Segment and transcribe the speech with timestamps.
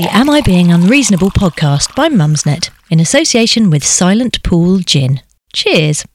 [0.00, 5.20] the Am I Being Unreasonable podcast by Mumsnet in association with Silent Pool Gin.
[5.52, 6.06] Cheers.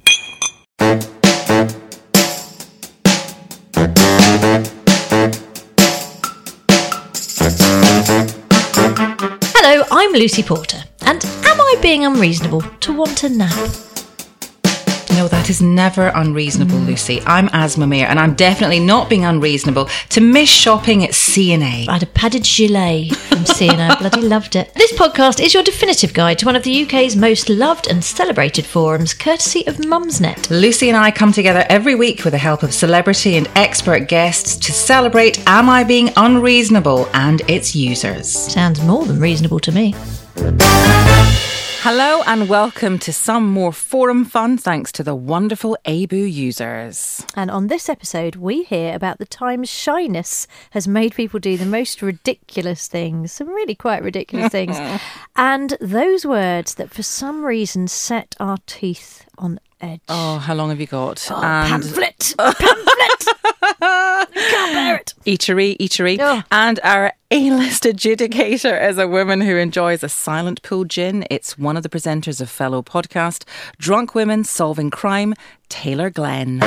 [9.53, 13.94] Hello, I'm Lucy Porter, and am I being unreasonable to want a nap?
[15.15, 16.87] No, that is never unreasonable, mm.
[16.87, 17.21] Lucy.
[17.25, 21.87] I'm Aasmah Mir, and I'm definitely not being unreasonable to miss shopping at C&A.
[21.87, 23.95] I had a padded gilet from C&A.
[23.99, 24.73] Bloody loved it.
[24.73, 28.65] This podcast is your definitive guide to one of the UK's most loved and celebrated
[28.65, 30.49] forums, courtesy of Mumsnet.
[30.49, 34.57] Lucy and I come together every week with the help of celebrity and expert guests
[34.57, 38.27] to celebrate Am I Being Unreasonable and its users.
[38.27, 39.95] Sounds more than reasonable to me.
[41.87, 47.23] Hello and welcome to some more forum fun thanks to the wonderful ABU users.
[47.35, 51.65] And on this episode, we hear about the times shyness has made people do the
[51.67, 54.75] most ridiculous things, some really quite ridiculous things,
[55.35, 60.01] and those words that for some reason set our teeth on edge.
[60.09, 61.27] Oh, how long have you got?
[61.29, 62.33] Oh, and pamphlet!
[62.39, 63.27] Pamphlet!
[65.25, 65.77] Can't bear it.
[65.77, 66.17] eatery, eatery.
[66.19, 66.43] Oh.
[66.51, 71.25] And our A-list adjudicator is a woman who enjoys a silent pool gin.
[71.29, 73.43] It's one of the presenters of fellow podcast,
[73.77, 75.33] Drunk Women Solving Crime,
[75.69, 76.59] Taylor Glenn.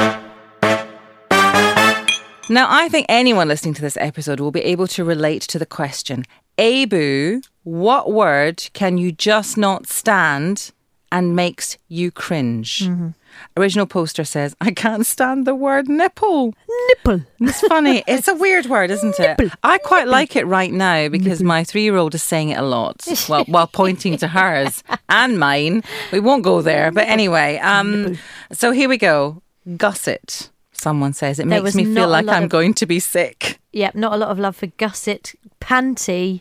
[2.51, 5.67] Now, I think anyone listening to this episode will be able to relate to the
[5.67, 6.25] question,
[6.57, 10.73] Abu, what word can you just not stand
[11.13, 12.81] and makes you cringe?
[12.81, 13.09] Mm-hmm.
[13.57, 16.55] Original poster says, I can't stand the word nipple.
[16.89, 17.23] Nipple.
[17.41, 18.03] It's funny.
[18.09, 19.39] It's a weird word, isn't it?
[19.39, 19.57] Nipple.
[19.63, 22.63] I quite like it right now because my three year old is saying it a
[22.63, 23.07] lot.
[23.29, 25.83] Well, while pointing to hers and mine.
[26.13, 26.91] We won't go there.
[26.91, 28.19] But anyway, um,
[28.53, 29.43] so here we go.
[29.77, 30.51] Gusset.
[30.81, 33.59] Someone says it There makes me feel like I'm of- going to be sick.
[33.73, 36.41] Yep, not a lot of love for gusset, panty,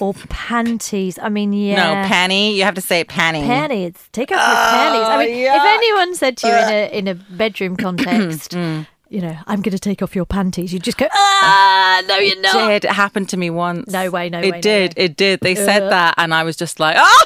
[0.00, 1.18] or panties.
[1.18, 1.76] I mean, yeah.
[2.02, 2.54] No, panty.
[2.54, 3.44] You have to say it panty.
[3.46, 3.94] panties.
[4.12, 5.08] Take off your panties.
[5.08, 9.36] I mean, if anyone said to you in a in a bedroom context, you know,
[9.46, 12.68] I'm going to take off your panties, you'd just go, ah, no, you're not.
[12.68, 13.90] Did it happened to me once?
[13.90, 14.96] No way, no it way, no did.
[14.98, 15.04] way.
[15.04, 15.40] It did.
[15.40, 15.88] They said Uh.
[15.90, 17.24] that, and I was just like, oh,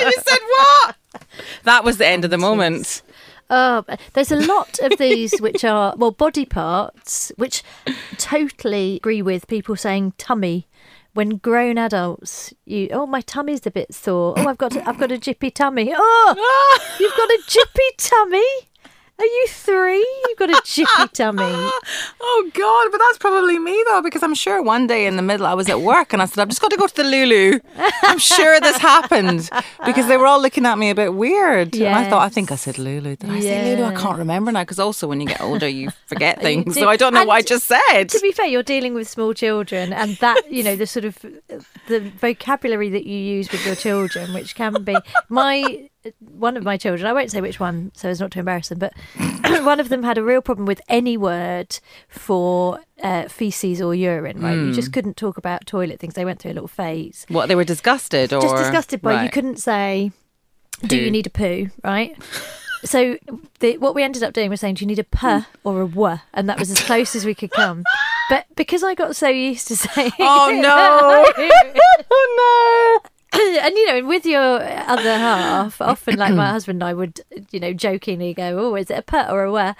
[0.04, 0.96] you said what?
[1.64, 3.02] That was the end of the moment.
[3.50, 7.64] Oh, there's a lot of these which are well body parts, which
[8.16, 10.68] totally agree with people saying tummy.
[11.12, 14.34] When grown adults, you oh my tummy's a bit sore.
[14.36, 15.92] Oh, I've got I've got a jippy tummy.
[15.92, 18.69] Oh, you've got a jippy tummy.
[19.20, 19.98] Are you three?
[20.28, 21.42] You've got a jippy tummy.
[21.44, 22.88] Oh God!
[22.90, 25.68] But that's probably me though, because I'm sure one day in the middle I was
[25.68, 27.60] at work and I said, "I've just got to go to the Lulu."
[28.02, 29.50] I'm sure this happened
[29.84, 31.74] because they were all looking at me a bit weird.
[31.76, 33.16] And I thought, I think I said Lulu.
[33.16, 33.88] Did I say Lulu?
[33.88, 34.62] I can't remember now.
[34.62, 36.74] Because also when you get older, you forget things.
[36.74, 36.80] do.
[36.80, 38.04] So I don't know what I just said.
[38.08, 41.18] to be fair, you're dealing with small children, and that you know the sort of
[41.88, 44.96] the vocabulary that you use with your children, which can be
[45.28, 47.06] my one of my children.
[47.06, 48.92] I won't say which one, so as not to embarrass them, but
[49.64, 51.78] one of them had a real problem with any word
[52.08, 54.40] for uh, feces or urine.
[54.40, 56.14] Right, you just couldn't talk about toilet things.
[56.14, 57.26] They went through a little phase.
[57.28, 60.12] What they were disgusted or Just disgusted by you couldn't say,
[60.82, 61.04] "Do Poo.
[61.04, 62.16] you need a poo?" Right.
[62.82, 63.18] So
[63.58, 65.86] the, what we ended up doing was saying, "Do you need a puh or a
[65.86, 67.84] wuh?" And that was as close as we could come.
[68.30, 71.50] But because I got so used to saying, Oh no!
[72.10, 73.00] oh
[73.32, 77.20] and you know, with your other half, often like my husband and I would,
[77.52, 79.74] you know, jokingly go, "Oh, is it a puh or a wuh?"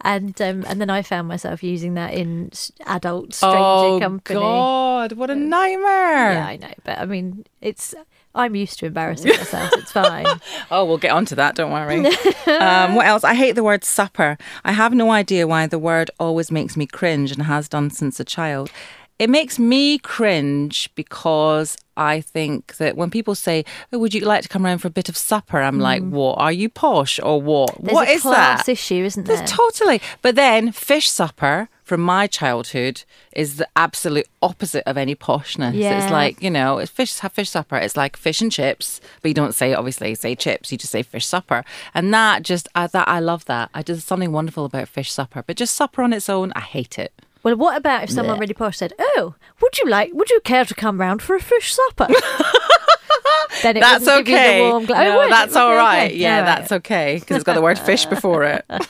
[0.00, 2.50] And um, and then I found myself using that in
[2.86, 4.40] adult stranger Oh company.
[4.40, 5.12] God!
[5.12, 6.32] What a nightmare!
[6.32, 7.94] Yeah, I know, but I mean, it's.
[8.36, 9.70] I'm used to embarrassing myself.
[9.74, 10.26] It's fine.
[10.70, 11.54] Oh, we'll get onto that.
[11.54, 12.04] Don't worry.
[12.46, 13.22] um, what else?
[13.22, 14.36] I hate the word supper.
[14.64, 18.18] I have no idea why the word always makes me cringe and has done since
[18.18, 18.72] a child.
[19.20, 24.42] It makes me cringe because I think that when people say, "Oh, would you like
[24.42, 26.10] to come around for a bit of supper?" I'm like, mm.
[26.10, 26.38] "What?
[26.38, 27.76] Are you posh or what?
[27.80, 29.36] There's what a is class that?" issue, isn't there?
[29.36, 30.00] There's totally.
[30.22, 35.74] But then fish supper from my childhood is the absolute opposite of any poshness.
[35.74, 36.02] Yeah.
[36.02, 37.76] It's like, you know, it's fish have fish supper.
[37.76, 41.02] It's like fish and chips, but you don't say obviously say chips, you just say
[41.02, 41.62] fish supper.
[41.92, 43.70] And that just I that I love that.
[43.74, 45.44] I just something wonderful about fish supper.
[45.46, 47.12] But just supper on its own, I hate it.
[47.44, 50.10] Well, what about if someone really posh said, "Oh, would you like?
[50.14, 52.08] Would you care to come round for a fish supper?"
[53.62, 55.78] then it That's wouldn't give warm gla- Oh, no, would that's all Okay.
[55.78, 56.14] right.
[56.14, 56.46] Yeah, All right.
[56.58, 58.64] that's okay because it's got the word fish before it.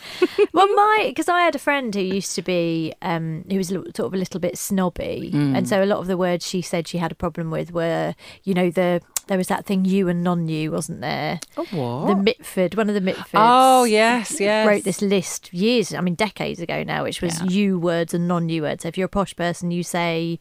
[0.52, 3.98] Well, my because I had a friend who used to be um, who was sort
[3.98, 5.56] of a little bit snobby, Mm.
[5.58, 8.14] and so a lot of the words she said she had a problem with were,
[8.44, 11.40] you know, the there was that thing you and non-you, wasn't there?
[11.56, 12.08] Oh, what?
[12.08, 13.30] The Mitford, one of the Mitfords.
[13.34, 14.66] oh yes, yes.
[14.66, 17.48] Wrote this list years, I mean, decades ago now, which was Yeah.
[17.48, 18.82] you words and non-you words.
[18.82, 20.38] So if you're a posh person, you say,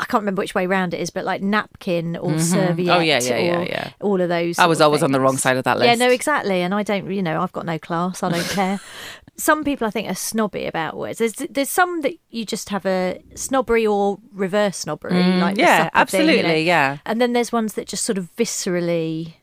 [0.00, 2.96] I can't remember which way round it is, but like napkin or serviette.
[2.96, 3.90] Oh, yeah, yeah, yeah, yeah.
[4.00, 4.58] All of those.
[4.58, 5.86] I was always on the wrong side of that list.
[5.86, 6.62] Yeah, no, exactly.
[6.62, 8.22] And I don't, you know, I've got no class.
[8.22, 8.80] I don't care.
[9.36, 11.18] Some people I think are snobby about words.
[11.18, 15.84] There's there's some that you just have a snobbery or reverse snobbery, like Mm, yeah,
[15.84, 16.54] supper thing, absolutely, you know.
[16.54, 16.98] yeah.
[17.06, 19.34] And then there's ones that just sort of viscerally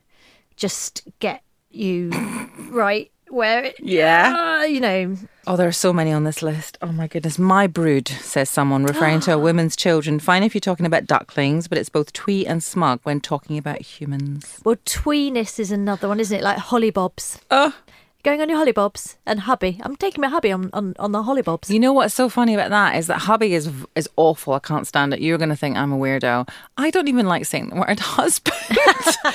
[0.56, 2.10] just get you
[2.70, 4.58] right where it, Yeah.
[4.60, 5.16] uh, you know,
[5.46, 6.76] Oh, there are so many on this list.
[6.82, 7.38] Oh my goodness.
[7.38, 10.18] My brood, says someone, referring to a women's children.
[10.20, 13.80] Fine if you're talking about ducklings, but it's both twee and smug when talking about
[13.80, 14.60] humans.
[14.64, 16.42] well, tweeness is another one, isn't it?
[16.44, 17.40] Like hollybobs.
[17.50, 17.74] Oh,
[18.28, 19.80] Going on your hollybobs and hubby.
[19.82, 21.70] I'm taking my hubby on, on, on the hollybobs.
[21.70, 24.52] you know what's so funny about that is that hubby is is awful.
[24.52, 25.22] I can't stand it.
[25.22, 26.46] You're going to think I'm a weirdo.
[26.76, 28.54] I don't even like saying the word husband.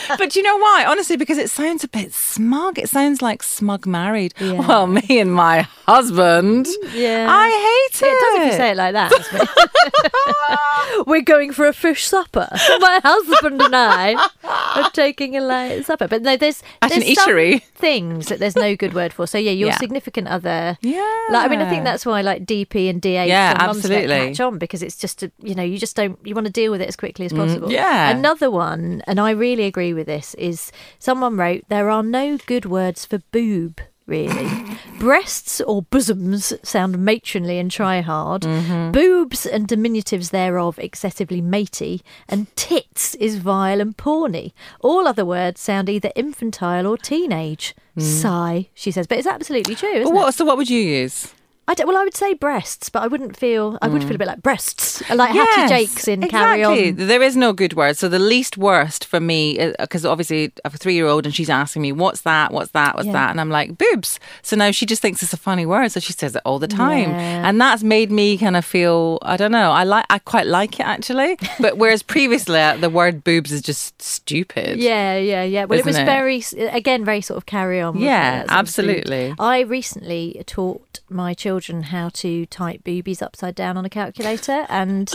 [0.19, 0.85] but you know why?
[0.87, 2.77] Honestly, because it sounds a bit smug.
[2.77, 4.35] It sounds like smug married.
[4.39, 4.59] Yeah.
[4.59, 6.67] Well, me and my husband.
[6.93, 7.25] Yeah.
[7.31, 8.11] I hate it.
[8.11, 10.69] It does if you say it like that.
[11.05, 12.47] We're going for a fish supper.
[12.79, 16.07] My husband and I are taking a light supper.
[16.07, 17.63] But no, there's At an there's some eatery.
[17.63, 19.27] things that there's no good word for.
[19.27, 19.77] So yeah, your Yeah.
[19.77, 20.77] significant other.
[20.81, 20.99] Yeah.
[21.31, 24.07] Like, I mean, I think that's why like DP and DH Yeah, and absolutely.
[24.29, 26.71] catch on because it's just a, you know you just don't you want to deal
[26.71, 27.67] with it as quickly as possible.
[27.69, 28.09] Mm, yeah.
[28.09, 32.65] Another one, and I really agree with this, is someone wrote there are no good
[32.65, 33.79] words for boob.
[34.05, 34.49] Really,
[34.99, 38.41] breasts or bosoms sound matronly and try hard.
[38.41, 38.91] Mm-hmm.
[38.91, 44.51] Boobs and diminutives thereof excessively matey, and tits is vile and porny.
[44.81, 47.75] All other words sound either infantile or teenage.
[47.97, 50.33] Sigh, she says, but it's absolutely true, isn't But it?
[50.33, 51.31] so what would you use?
[51.67, 53.77] I don't, well, I would say breasts, but I wouldn't feel.
[53.81, 55.35] I would feel a bit like breasts, like Mm.
[55.35, 56.89] Yes, Hattie Jacques in Carry exactly.
[56.89, 57.07] On.
[57.07, 57.97] There is no good word.
[57.97, 61.33] So the least worst for me, because obviously I have a three year old and
[61.33, 62.51] she's asking me, what's that?
[62.51, 62.95] What's that?
[62.95, 63.13] What's Yeah.
[63.13, 63.31] that?
[63.31, 64.19] And I'm like, boobs.
[64.41, 65.89] So now she just thinks it's a funny word.
[65.93, 67.11] So she says it all the time.
[67.11, 67.47] Yeah.
[67.47, 70.79] And that's made me kind of feel, I don't know, I like, I quite like
[70.81, 71.37] it actually.
[71.61, 74.79] But whereas previously uh, the word boobs is just stupid.
[74.79, 75.63] Yeah, yeah, yeah.
[75.63, 76.03] Well, it was it?
[76.05, 77.97] very, again, very sort of carry on.
[77.97, 78.47] Yeah, it?
[78.47, 79.35] That sort of absolutely.
[79.39, 85.13] I recently taught my children how to type boobies upside down on a calculator, and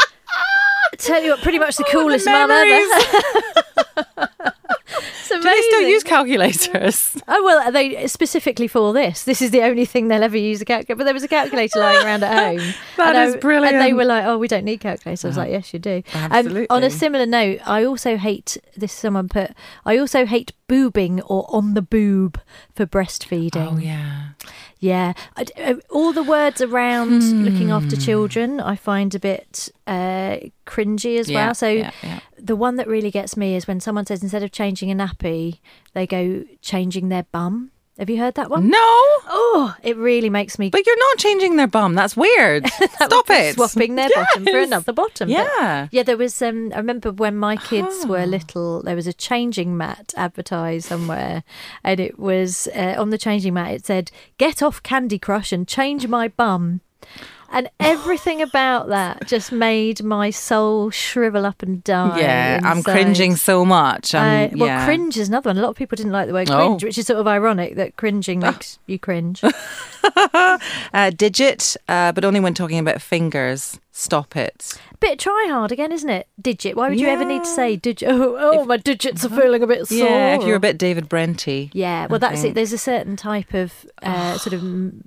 [0.98, 2.90] tell you what, pretty much the coolest mum ever.
[5.28, 7.16] Do they still use calculators?
[7.28, 9.24] Oh well, they specifically for this.
[9.24, 10.96] This is the only thing they'll ever use a calculator.
[10.96, 12.74] But there was a calculator lying around at home.
[12.96, 13.76] That and is I- brilliant.
[13.76, 16.02] And they were like, "Oh, we don't need calculators." I was like, "Yes, you do."
[16.14, 18.92] Um, on a similar note, I also hate this.
[18.92, 19.50] Someone put,
[19.84, 22.40] "I also hate boobing or on the boob
[22.74, 24.28] for breastfeeding." Oh, yeah.
[24.86, 30.38] Yeah, I uh, all the words around looking after children, I find a bit uh,
[30.66, 31.54] cringy as Yeah, well.
[31.54, 32.20] So yeah, yeah.
[32.38, 35.58] the one that really gets me is when someone says instead of changing a nappy,
[35.94, 37.72] they go changing their bum.
[37.98, 38.68] Have you heard that one?
[38.68, 41.94] No, Oh, it really makes me but you're not changing their bum.
[41.94, 42.66] That's weird.
[42.92, 43.54] Stop it.
[43.54, 45.28] swapping their bottom for another bottom.
[45.28, 45.88] But- Yeah.
[45.90, 46.40] yeah, there was.
[46.42, 48.06] Um, I remember when my kids Ah.
[48.08, 51.42] were little, there was a changing mat advertised somewhere,
[51.82, 53.72] and it was uh, on the changing mat.
[53.72, 56.82] It said, "Get off Candy Crush and change my bum."
[57.56, 62.18] And everything about that just made my soul shrivel up and die.
[62.20, 64.14] Yeah, I'm cringing so much.
[64.14, 64.84] Uh, well, yeah.
[64.84, 65.56] cringe is another one.
[65.56, 66.56] A lot of people didn't like the word Oh.
[66.58, 69.42] cringe, which is sort of ironic that cringing makes you cringe.
[70.94, 73.78] Uh, digit, uh, but only when talking about fingers.
[73.98, 74.78] Stop it.
[75.00, 76.28] bit try hard again, isn't it?
[76.38, 76.76] Digit.
[76.76, 78.06] Why would you ever need to say digit?
[78.12, 79.96] Oh, oh my digits are feeling a bit sore.
[79.96, 81.70] Yeah, if you're a bit David Brenty.
[81.72, 82.54] Yeah, well, I that's it.
[82.54, 84.62] There's a certain type of uh, sort of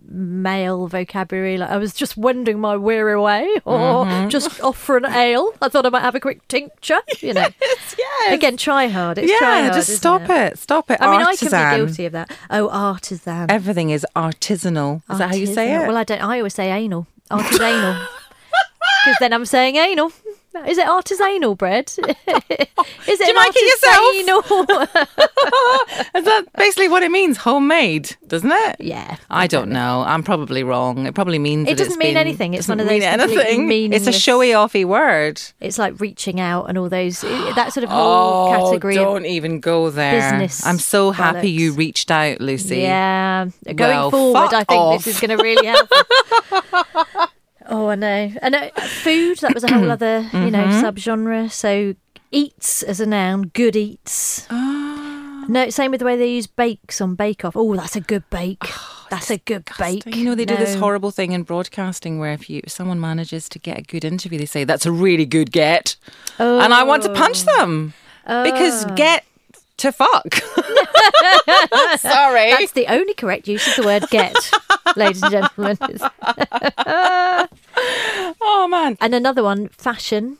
[0.10, 1.60] male vocabulary.
[1.60, 4.30] Like I was just wending my weary way, or Mm-hmm.
[4.30, 5.54] just off for an ale.
[5.62, 7.00] I thought I might have a quick tincture.
[7.20, 7.96] You know, yes.
[8.32, 9.20] again, try hard.
[9.20, 10.58] It's yeah, try hard, just stop it?
[10.58, 10.98] Stop it.
[11.00, 11.54] I mean, Artisan.
[11.54, 12.36] I can be guilty of that.
[12.50, 13.52] Oh, artisan.
[13.52, 15.04] Everything is artisanal.
[15.12, 15.88] Is that how you say it?
[15.88, 16.22] Well, I don't.
[16.24, 17.06] I always say anal.
[17.30, 18.08] Artisanal.
[19.06, 20.12] Because then I'm saying anal.
[20.68, 21.88] Is it artisanal bread?
[21.98, 25.06] Is it you an make it artisanal?
[26.16, 27.38] Is that basically what it means?
[27.38, 28.78] Homemade, doesn't it?
[28.80, 29.18] yeah.
[29.30, 30.04] I don't know.
[30.06, 31.06] I'm probably wrong.
[31.06, 32.56] It probably means It doesn't mean been- anything.
[32.56, 33.94] It's one of those mean anything.
[33.94, 35.40] It's a showy offy word.
[35.62, 37.22] It's like reaching out and all those
[37.56, 38.98] that sort of whole oh, category.
[38.98, 40.32] Oh, don't even go there.
[40.32, 42.78] business I'm so happy you reached out, Lucy.
[42.80, 45.06] Yeah, going Well, forward, I think off.
[45.06, 45.90] this is going to really help.
[47.70, 48.32] oh, I know.
[48.42, 50.86] And uh, food that was a whole other, you know, Mm-hmm.
[50.86, 51.52] subgenre.
[51.52, 51.96] So
[52.32, 54.46] eats as a noun, good eats.
[54.50, 55.46] Ah.
[55.48, 57.56] No, same with the way they use bakes on Bake Off.
[57.56, 58.64] Oh, that's a good bake.
[59.10, 60.06] that's a good bake.
[60.06, 63.50] You know they do this horrible thing in broadcasting where if you if someone manages
[63.50, 65.96] to get a good interview, they say that's a really good get,
[66.38, 67.94] and I want to punch them
[68.26, 68.94] because Oh.
[68.96, 69.26] get
[69.80, 70.36] to fuck.
[72.00, 72.52] Sorry.
[72.52, 74.36] That's the only correct use of the word get,
[74.96, 75.78] ladies and gentlemen.
[78.42, 80.38] Oh man, And another one, fashion.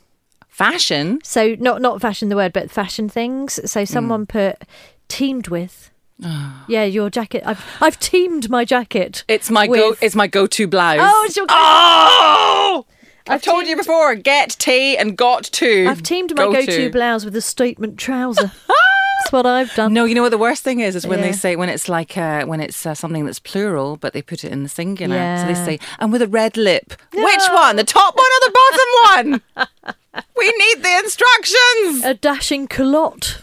[0.48, 1.20] fashion.
[1.24, 3.58] So not not fashion the word, but fashion things.
[3.70, 3.88] So mm.
[3.88, 4.62] someone put
[5.08, 5.90] teamed with.
[6.22, 6.66] Ah.
[6.68, 7.42] yeah, your jacket.
[7.46, 9.24] I've I've teamed my jacket.
[9.26, 9.96] It's my go.
[10.02, 10.98] It's my go-to blouse.
[11.00, 12.86] Oh, it's your go- Oh!
[13.26, 14.14] I've, I've told you before.
[14.16, 15.86] Get tea and got to.
[15.86, 18.52] I've teamed my go-to blouse with a statement trouser.
[19.20, 19.92] That's what I've done.
[19.92, 22.16] No, you know what the worst thing is is when they say when it's like
[22.16, 25.14] uh, when it's uh, something that's plural, but they put it in the singular.
[25.38, 25.64] So they Yeah.
[25.64, 26.94] say and with a red lip.
[27.12, 27.76] Which one?
[27.76, 30.24] The top one or the bottom one?
[30.38, 32.04] we need the instructions.
[32.04, 33.38] A dashing culotte.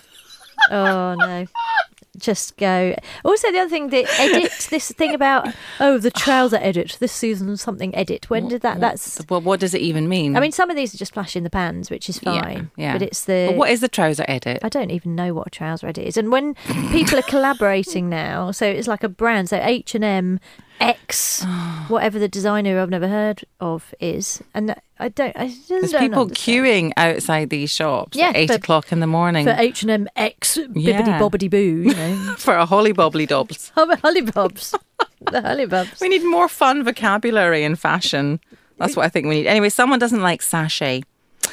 [0.72, 1.46] Oh no.
[2.18, 2.96] Just go.
[3.24, 4.52] Also, the other thing, the edit.
[4.70, 6.98] This thing about oh, the trouser edit.
[7.00, 8.30] This season, something edit.
[8.30, 8.80] When did that?
[8.80, 9.22] That's.
[9.30, 10.36] Well, what does it even mean?
[10.36, 12.72] I mean, some of these are just flash in the pans, which is Yeah, fine.
[12.76, 12.94] yeah.
[12.94, 13.48] But it's the.
[13.50, 14.60] But what is the trouser edit?
[14.64, 16.18] I don't even know what a trouser edit is.
[16.18, 16.56] And when
[16.92, 19.50] people are collaborating now, so it's like a brand.
[19.50, 20.40] So H and M,
[20.80, 21.44] X,
[21.88, 25.36] whatever the designer I've never heard of is, and I don't.
[25.38, 26.66] I just There's don't people understand.
[26.66, 29.92] queuing outside these shops Yeah, at eight for- o'clock in the morning for H and
[29.92, 30.72] M X bibbity
[31.08, 31.20] Yeah.
[31.20, 31.58] bobbity boo.
[31.90, 33.72] You know, for a holly bobbly dobs.
[33.78, 34.72] oh, the hollybobs,
[35.32, 36.00] the hollybobs.
[36.02, 38.40] We need more fun vocabulary in fashion.
[38.78, 39.48] That's what I think we need.
[39.48, 41.02] Anyway, someone doesn't like sachet,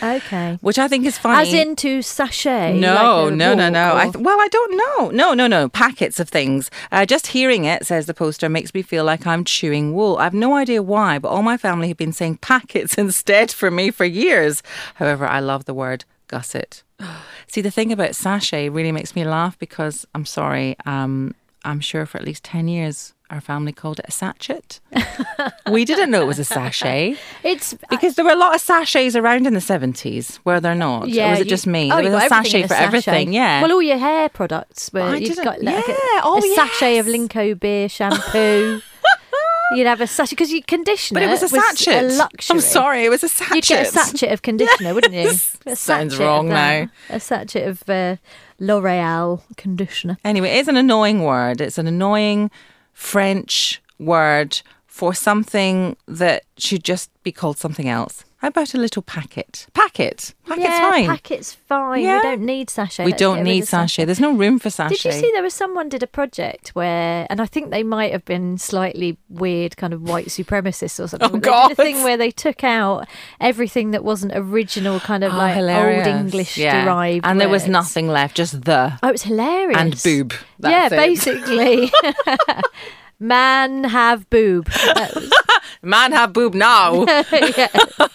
[0.02, 0.58] Okay.
[0.60, 1.48] which I think is funny.
[1.48, 2.78] As into sachet.
[2.78, 3.96] No, like no, no, no.
[3.96, 5.10] I th- well, I don't know.
[5.10, 5.68] No, no, no.
[5.68, 6.70] Packets of things.
[6.92, 10.16] Uh, just hearing it, says the poster, makes me feel like I'm chewing wool.
[10.18, 13.90] I've no idea why, but all my family have been saying packets instead for me
[13.90, 14.62] for years.
[14.96, 16.82] However, I love the word gusset.
[17.46, 20.76] See, the thing about sachet really makes me laugh because I'm sorry.
[20.84, 21.34] Um,
[21.64, 24.80] I'm sure for at least 10 years, our family called it a sachet.
[25.70, 29.16] we didn't know it was a sachet it's because there were a lot of sachets
[29.16, 31.08] around in the 70s, were there not?
[31.08, 31.28] yeah.
[31.28, 31.90] Or was it you- just me?
[31.90, 33.62] Oh, there was a sachet for a everything, yeah.
[33.62, 35.00] Well, all your hair products were.
[35.02, 37.16] I didn't- got like yeah, a, oh, a sachet of yes.
[37.16, 38.80] Linko beer shampoo.
[39.72, 41.98] You'd have a sachet because your conditioner But it was a sachet.
[41.98, 42.54] a luxury.
[42.54, 43.54] I'm sorry, it was a sachet.
[43.56, 45.30] You'd get a sachet of conditioner, wouldn't you?
[45.66, 46.88] A Sounds sachet wrong now.
[47.08, 48.16] A sachet of uh,
[48.60, 50.18] L'Oreal conditioner.
[50.22, 51.62] Anyway, it is an annoying word.
[51.62, 52.50] It's an annoying
[52.94, 58.24] French word for something that should just be called something else.
[58.44, 59.66] How about a little packet?
[59.72, 60.34] Packet.
[60.46, 61.06] Packet's yeah, fine.
[61.06, 62.02] packet's fine.
[62.02, 62.16] Yeah.
[62.18, 63.06] We don't need sachet.
[63.06, 64.04] we don't need of sachet.
[64.04, 64.96] There's no room for sachet.
[64.96, 68.12] Did you see there was someone did a project where, and I think they might
[68.12, 71.30] have been slightly weird, kind of white supremacists or something.
[71.32, 71.72] Oh, They God.
[71.72, 73.08] a thing where they took out
[73.40, 76.06] everything that wasn't original, kind of Oh, like hilarious.
[76.06, 76.84] old English Yeah.
[76.84, 79.78] derived, And there was nothing left, just the Oh, it was hilarious.
[79.80, 80.34] and boob.
[80.58, 80.90] yeah, it.
[80.90, 81.90] basically.
[83.20, 84.66] Man have boob.
[84.66, 85.30] That was-
[85.82, 87.04] Man have boob now.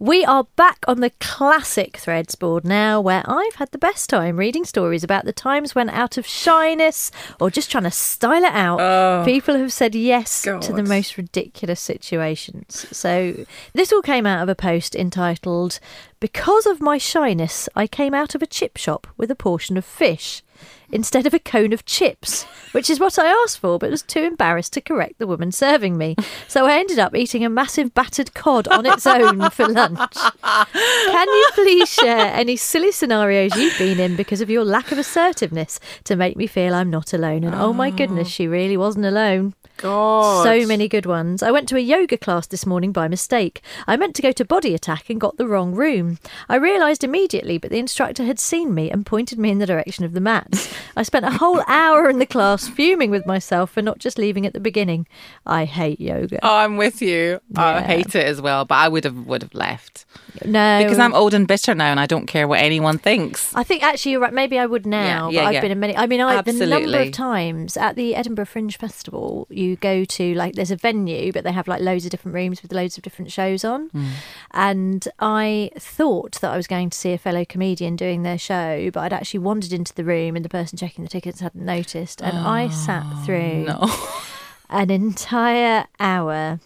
[0.00, 4.36] We are back on the classic threads board now, where I've had the best time
[4.36, 8.52] reading stories about the times when, out of shyness or just trying to style it
[8.52, 9.24] out, oh.
[9.24, 12.86] people have said yes to the most ridiculous situations.
[12.96, 15.80] So, this all came out of a post entitled,
[16.20, 19.84] Because of My Shyness, I Came Out of a Chip Shop with a Portion of
[19.84, 20.42] Fish
[20.90, 24.22] instead of a cone of chips, which is what I asked for, but was too
[24.22, 26.16] embarrassed to correct the woman serving me.
[26.46, 30.14] So I ended up eating a massive battered cod on its own for lunch.
[30.42, 34.98] Can you please share any silly scenarios you've been in because of your lack of
[34.98, 37.44] assertiveness to make me feel I'm not alone?
[37.44, 38.30] And oh my goodness, oh.
[38.30, 39.54] she really wasn't alone.
[39.78, 40.42] God.
[40.42, 41.42] So many good ones.
[41.42, 43.62] I went to a yoga class this morning by mistake.
[43.86, 46.18] I meant to go to Body Attack and got the wrong room.
[46.48, 50.04] I realised immediately, but the instructor had seen me and pointed me in the direction
[50.04, 50.74] of the mats.
[50.96, 54.44] I spent a whole hour in the class fuming with myself for not just leaving
[54.44, 55.06] at the beginning.
[55.46, 56.40] I hate yoga.
[56.42, 57.40] Oh, I'm with you.
[57.56, 60.04] Oh, I hate it as well, but I would have would have left
[60.44, 63.54] no, because I'm old and bitter now, and I don't care what anyone thinks.
[63.54, 64.32] I think actually you're right.
[64.32, 65.96] Maybe I would now, yeah, but I've been in many.
[65.96, 70.33] I mean, I, the number of times at the Edinburgh Fringe Festival, you go to
[70.35, 73.03] like there's a venue, but they have like loads of different rooms with loads of
[73.03, 73.89] different shows on.
[73.89, 74.09] Mm.
[74.51, 78.89] And I thought that I was going to see a fellow comedian doing their show,
[78.93, 82.21] but I'd actually wandered into the room and the person checking the tickets hadn't noticed,
[82.21, 84.19] and I sat through Oh,
[84.69, 84.77] No.
[84.79, 86.59] an entire hour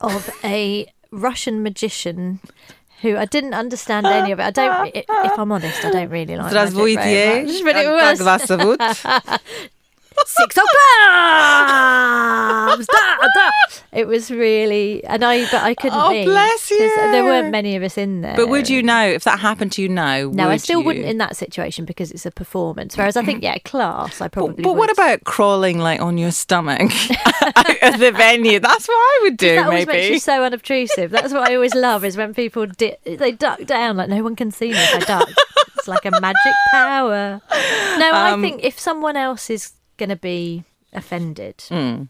[0.00, 2.40] of a Russian magician
[3.02, 4.42] who I didn't understand any of it.
[4.44, 7.44] I don't, i- if I'm honest, I don't really like magic very Здравствуйте.
[7.44, 8.80] much, but it Как was вас зовут?
[10.27, 10.67] six o'clock.
[12.91, 13.49] Da, da.
[13.91, 17.75] It was really, and I, but I couldn't Oh, leave bless 'cause There weren't many
[17.75, 18.35] of us in there.
[18.35, 20.29] But would you know if that happened to you now?
[20.31, 20.85] No, I still you?
[20.85, 22.95] wouldn't in that situation because it's a performance.
[22.97, 24.63] Whereas I think, yeah, class, I probably.
[24.63, 26.81] But, but what about crawling like on your stomach
[27.81, 28.59] at the venue?
[28.59, 30.13] That's what I would do, that always makes maybe.
[30.13, 31.11] you so unobtrusive.
[31.11, 34.35] That's what I always love is when people di- they duck down like no one
[34.35, 35.29] can see me if I duck.
[35.77, 37.41] it's like a magic power.
[37.97, 41.63] No, I Um, think if someone else is going to be offended.
[41.69, 42.03] Hmm.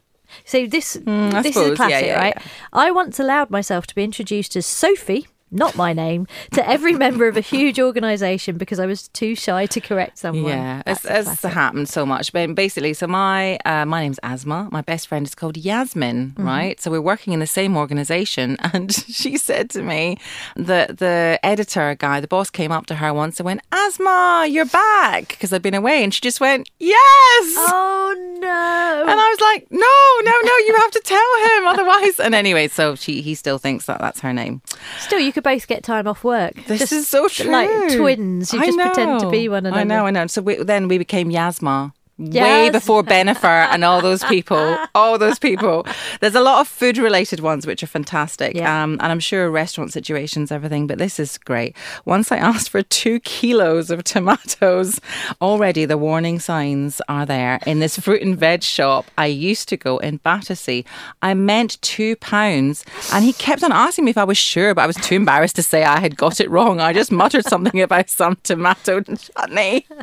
[0.45, 0.95] So this.
[0.95, 1.67] Hmm, I this is suppose.
[1.67, 2.33] a Yeah, classic, yeah, right?
[2.37, 2.43] yeah.
[2.71, 7.27] I once allowed myself to be introduced as Sophie, not my name, to every member
[7.27, 10.51] of a huge organisation because I was too shy to correct someone.
[10.53, 12.31] Yeah, That's it's, it's happened so much.
[12.33, 14.71] But basically, so my uh, my name's Aasmah.
[14.71, 16.45] My best friend is called Yasmin, Mm-hmm.
[16.45, 16.79] right?
[16.81, 20.17] So we're working in the same organization, and she said to me,
[20.55, 24.65] that the editor guy, the boss, came up to her once and went, "Aasmah, you're
[24.65, 29.05] back," because I'd been away, and she just went, "Yes." Oh no!
[29.07, 32.19] And I was like, no, no, no, you have to tell him otherwise.
[32.21, 34.61] And anyway, so she he still thinks that that's her name.
[34.99, 36.53] Still, you could both get time off work.
[36.67, 37.51] This Just is so true.
[37.51, 39.81] Like twins, you I just pretend to be one another.
[39.81, 40.27] I know, I know.
[40.27, 41.93] So we, then we became Yasma.
[42.29, 45.85] Way before Bennifer and all those people, all those people.
[46.19, 48.55] There's a lot of food related ones which are fantastic.
[48.55, 48.83] Yeah.
[48.83, 51.75] Um, and I'm sure restaurant situations, everything, but this is great.
[52.05, 54.99] Once I asked for two kilos of tomatoes,
[55.41, 57.59] already the warning signs are there.
[57.65, 60.85] In this fruit and veg shop I used to go in Battersea,
[61.21, 62.85] I meant two pounds.
[63.11, 65.55] And he kept on asking me if I was sure, but I was too embarrassed
[65.55, 66.79] to say I had got it wrong.
[66.79, 69.87] I just muttered something about some tomato chutney.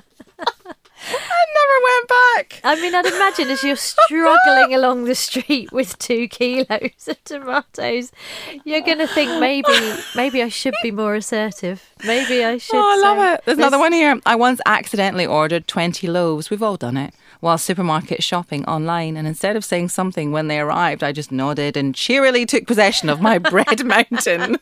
[1.07, 2.61] I never went back.
[2.65, 8.11] I mean, I'd imagine as you're struggling along the street with two kilos of tomatoes,
[8.65, 9.69] you're going to think maybe,
[10.17, 11.89] maybe I should be more assertive.
[12.05, 12.77] Maybe I should.
[12.77, 13.41] Oh, I love say- it.
[13.45, 14.21] There's another one here.
[14.27, 16.51] I once accidentally ordered 20 loaves.
[16.51, 17.15] We've all done it.
[17.41, 21.77] While supermarket shopping online, and instead of saying something when they arrived, I just nodded
[21.77, 24.57] and cheerily took possession of my bread mountain.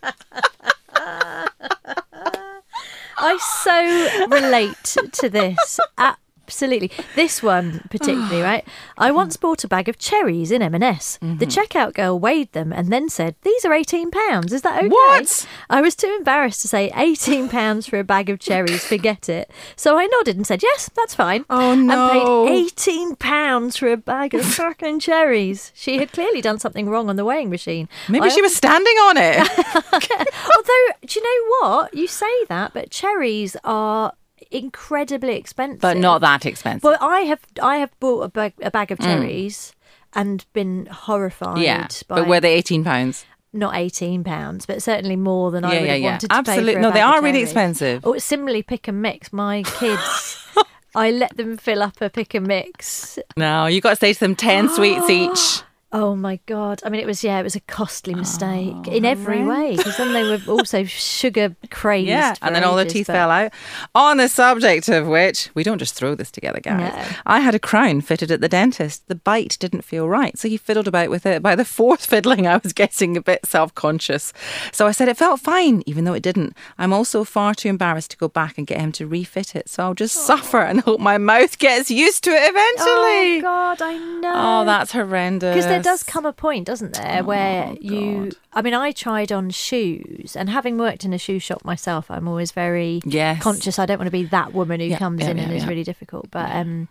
[3.18, 5.80] I so relate to this.
[6.46, 6.92] Absolutely.
[7.16, 8.64] This one particularly, right?
[8.96, 11.18] I once bought a bag of cherries in M&S.
[11.20, 11.38] Mm-hmm.
[11.38, 14.52] The checkout girl weighed them and then said, "These are 18 pounds.
[14.52, 15.46] Is that okay?" What?
[15.68, 18.84] I was too embarrassed to say 18 pounds for a bag of cherries.
[18.84, 19.50] Forget it.
[19.74, 22.46] So I nodded and said, "Yes, that's fine." Oh, And no.
[22.46, 25.72] paid 18 pounds for a bag of fucking cherries.
[25.74, 27.88] She had clearly done something wrong on the weighing machine.
[28.08, 29.36] Maybe I she was standing on it.
[29.92, 31.94] Although, do you know what?
[31.94, 34.12] You say that, but cherries are
[34.58, 35.80] incredibly expensive.
[35.80, 36.84] but not that expensive.
[36.84, 39.73] Well, I have I have bought a bag, a bag of cherries
[40.14, 41.58] and been horrified.
[41.58, 41.62] Mm.
[41.62, 41.88] yeah.
[42.08, 43.25] by But were they 18 pounds?
[43.52, 46.10] not eighteen pounds, but certainly more than I Yeah, would yeah, have yeah.
[46.10, 46.38] wanted to pay.
[46.38, 46.73] Absolutely.
[46.75, 48.04] for a No, they are really expensive.
[48.04, 49.32] Oh, similarly, pick and mix.
[49.32, 50.47] My kids,
[50.95, 53.19] I let them fill up a pick and mix.
[53.36, 55.62] No, you got to say to them 10 sweets each.
[55.99, 56.80] Oh my god!
[56.85, 59.97] I mean, it was yeah, it was a costly mistake Oh, in every way because
[59.97, 62.09] then they were also sugar crazed.
[62.09, 63.52] Yeah, and then all the teeth but- fell out.
[63.95, 66.93] On the subject of which, we don't just throw this together, guys.
[66.93, 67.17] No.
[67.25, 69.09] I had a crown fitted at the dentist.
[69.09, 71.43] The bite didn't feel right, so he fiddled about with it.
[71.43, 74.32] By the fourth fiddling, I was getting a bit self conscious.
[74.73, 76.54] So I said it felt fine, even though it didn't.
[76.76, 79.82] I'm also far too embarrassed to go back and get him to refit it, so
[79.85, 83.41] I'll just suffer and hope my mouth gets used to it Oh eventually.
[83.41, 84.32] god, I know.
[84.35, 85.54] Oh, that's horrendous.
[85.86, 88.32] Does come a point, doesn't there, where Oh, you.
[88.52, 92.26] I mean, I tried on shoes, and having worked in a shoe shop myself, I'm
[92.26, 93.40] always very Yes.
[93.42, 93.78] conscious.
[93.78, 95.66] I don't want to be that woman who Yeah, comes yeah, in and yeah, is
[95.66, 96.30] really difficult.
[96.30, 96.88] But um,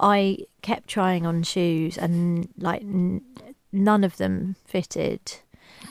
[0.00, 3.20] I kept trying on shoes, and like n-
[3.70, 5.20] none of them fitted.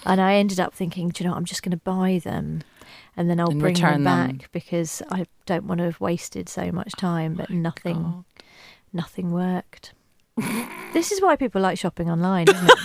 [0.06, 2.64] And I ended up thinking, do you know, what, I'm just going to buy them.
[3.16, 4.40] And then I'll And bring them back them.
[4.52, 7.34] because I don't want to have wasted so much time.
[7.36, 8.26] But nothing,
[8.94, 9.94] nothing worked.
[10.94, 12.80] This is why people like shopping online, isn't it?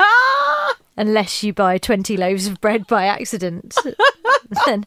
[0.96, 3.76] Unless you buy 20 loaves of bread by accident.
[4.66, 4.84] then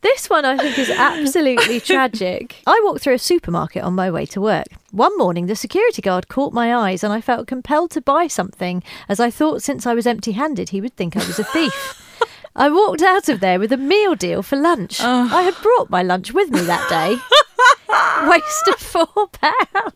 [0.00, 2.62] this one I think is absolutely tragic.
[2.66, 4.66] I walked through a supermarket on my way to work.
[4.90, 8.82] One morning, the security guard caught my eyes and I felt compelled to buy something,
[9.08, 12.09] as I thought since I was empty handed, he would think I was a thief.
[12.56, 15.00] I walked out of there with a meal deal for lunch.
[15.00, 15.28] Oh.
[15.32, 17.16] I had brought my lunch with me that day.
[18.30, 19.94] Waste of four pounds.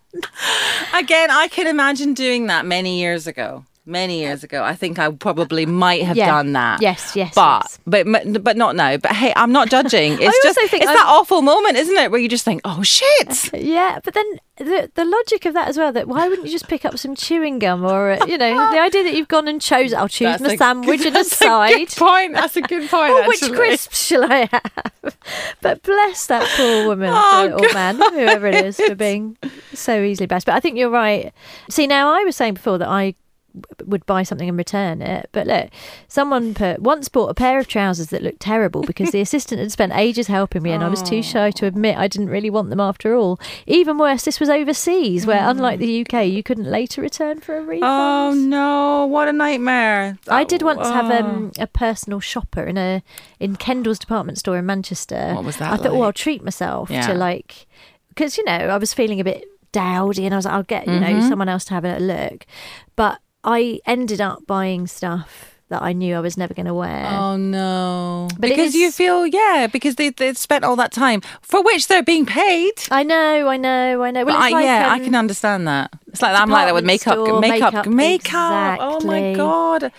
[0.94, 3.64] Again, I can imagine doing that many years ago.
[3.86, 6.26] Many years ago, I think I probably might have Yeah.
[6.30, 6.80] done that.
[6.80, 7.78] Yes, yes, but yes.
[7.84, 8.96] but but not now.
[8.96, 10.12] But hey, I'm not judging.
[10.20, 13.50] It's just it's I'm- that awful moment, isn't it, where you just think, oh shit.
[13.54, 14.24] Yeah, but then
[14.56, 17.14] the the logic of that as well that why wouldn't you just pick up some
[17.14, 20.38] chewing gum or uh, you know the idea that you've gone and chose I'll choose
[20.38, 21.74] That's my a- sandwich and a side.
[21.74, 22.32] good point.
[22.34, 23.12] That's a good point.
[23.14, 25.16] Oh, which crisps shall I have?
[25.60, 29.36] But bless that poor woman Oh, or man, whoever it is, for being
[29.74, 30.46] so easily bashed.
[30.46, 31.32] But I think you're right.
[31.68, 33.14] See, now I was saying before that I
[33.86, 35.28] would buy something and return it.
[35.32, 35.70] But look,
[36.08, 39.70] someone put once bought a pair of trousers that looked terrible because the assistant had
[39.70, 42.70] spent ages helping me and I was too shy to admit I didn't really want
[42.70, 43.38] them after all.
[43.66, 47.62] Even worse, this was overseas where, unlike the UK, you couldn't later return for a
[47.62, 47.84] refund.
[47.84, 49.06] Oh no!
[49.06, 50.18] What a nightmare.
[50.28, 51.16] I did once have Oh.
[51.16, 53.02] um, a personal shopper in a
[53.38, 55.32] in Kendals department store in Manchester.
[55.34, 56.02] What was that I thought, oh.
[56.02, 57.06] I'll treat myself Yeah.
[57.08, 57.66] to like
[58.08, 60.86] because you know I was feeling a bit dowdy, and I was like, I'll get
[60.86, 61.28] you know Mm-hmm.
[61.28, 62.46] someone else to have a look.
[62.96, 67.06] But I ended up buying stuff that I knew I was never going to wear.
[67.06, 68.28] Oh no!
[68.38, 72.02] But because you feel yeah, because they they spent all that time for which they're
[72.02, 72.72] being paid.
[72.90, 74.24] I know, I know, I know.
[74.24, 75.92] Well, I, like, yeah, I um, can understand that.
[76.08, 78.78] It's like I'm like that with makeup, makeup, makeup, makeup.
[78.80, 79.90] Oh my exactly.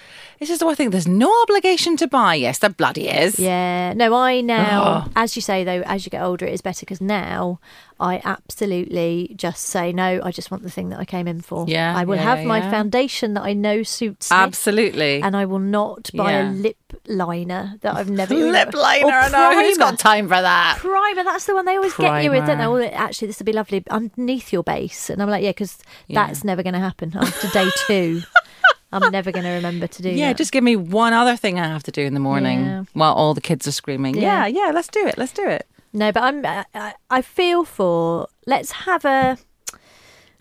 [0.46, 0.52] God!
[0.54, 2.36] It's just I think there's no obligation to buy.
[2.36, 3.40] Yes, there bloody is.
[3.40, 5.12] Yeah, no, I now, Oh.
[5.16, 7.60] as you say though, as you get older, it is better because now
[8.00, 10.22] I absolutely just say no.
[10.24, 11.66] I just want the thing that I came in for.
[11.68, 12.72] Yeah, I will yeah, have my yeah.
[12.72, 15.22] foundation that I know suits me, Absolutely.
[15.22, 16.78] and I will not buy a lip
[17.08, 19.12] liner that I've never Lip liner.
[19.12, 19.92] I know who's primer.
[19.92, 20.78] got time for that?
[20.80, 22.66] Primer, that's the one they always get you with, don't they?
[22.66, 22.84] Primer.
[22.84, 25.10] Oh, actually, this would be lovely underneath your base.
[25.10, 25.78] And I'm like, yeah, because
[26.10, 28.22] that's never going to happen after day two.
[29.04, 30.38] I'm never going to remember to do Yeah, that.
[30.38, 32.84] just give me one other thing I have to do in the morning Yeah.
[32.94, 34.16] while all the kids are screaming.
[34.16, 34.46] Yeah.
[34.48, 35.18] Yeah, yeah, let's do it.
[35.18, 35.68] Let's do it.
[35.94, 36.46] No, but I'm.
[36.46, 38.28] I, I- I feel for.
[38.46, 39.38] Let's have a.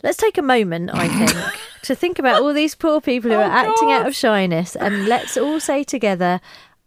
[0.03, 0.91] Let's take a moment.
[0.93, 1.33] I think
[1.85, 5.07] to think about all these poor people who Oh, are acting out of shyness, and
[5.07, 6.41] let's all say together,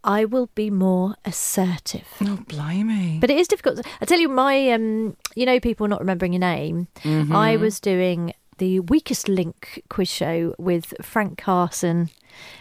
[0.03, 3.19] "I will be more assertive." Oh, blimey.
[3.19, 3.79] But it is difficult.
[4.01, 6.87] I tell you, my um, you know, people not remembering your name.
[7.03, 7.33] Mm-hmm.
[7.35, 12.09] I was doing the weakest link quiz show with Frank Carson.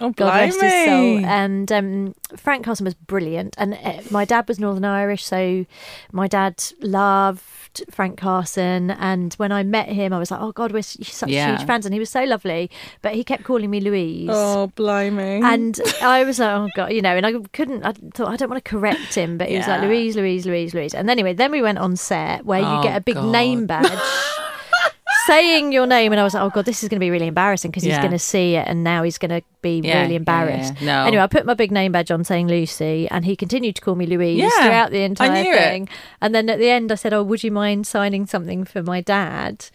[0.00, 1.12] oh, God rest his soul.
[1.18, 1.24] blimey.
[1.24, 3.54] And um, Frank Carson was brilliant.
[3.58, 5.66] And uh, my dad was Northern Irish, so
[6.12, 7.42] my dad loved
[7.90, 8.90] Frank Carson.
[8.90, 11.56] And when I met him, I was like, oh God, we're such Yeah.
[11.56, 11.84] huge fans.
[11.84, 12.70] And he was so lovely,
[13.02, 14.30] but he kept calling me Louise.
[14.32, 15.42] Oh, blimey.
[15.42, 17.82] And I was like, oh god, you know, and I couldn't.
[17.84, 20.72] I thought I don't want to correct him, but he was like Louise, Louise, Louise,
[20.72, 20.94] Louise.
[20.94, 23.30] And anyway, then we went on set where you Oh, get a big God.
[23.30, 23.92] name badge.
[25.26, 27.26] Saying your name, and I was like, "Oh God, this is going to be really
[27.26, 28.00] embarrassing because he's Yeah.
[28.00, 30.86] going to see it, and now he's going to be Yeah, really yeah, embarrassed." yeah.
[31.02, 31.06] No.
[31.06, 33.94] Anyway, I put my big name badge on, saying Lucy, and he continued to call
[33.96, 35.56] me Louise Yeah, throughout the I entire knew it.
[35.58, 35.88] thing.
[36.20, 39.00] And then at the end, I said, "Oh, would you mind signing something for my
[39.00, 39.66] dad?"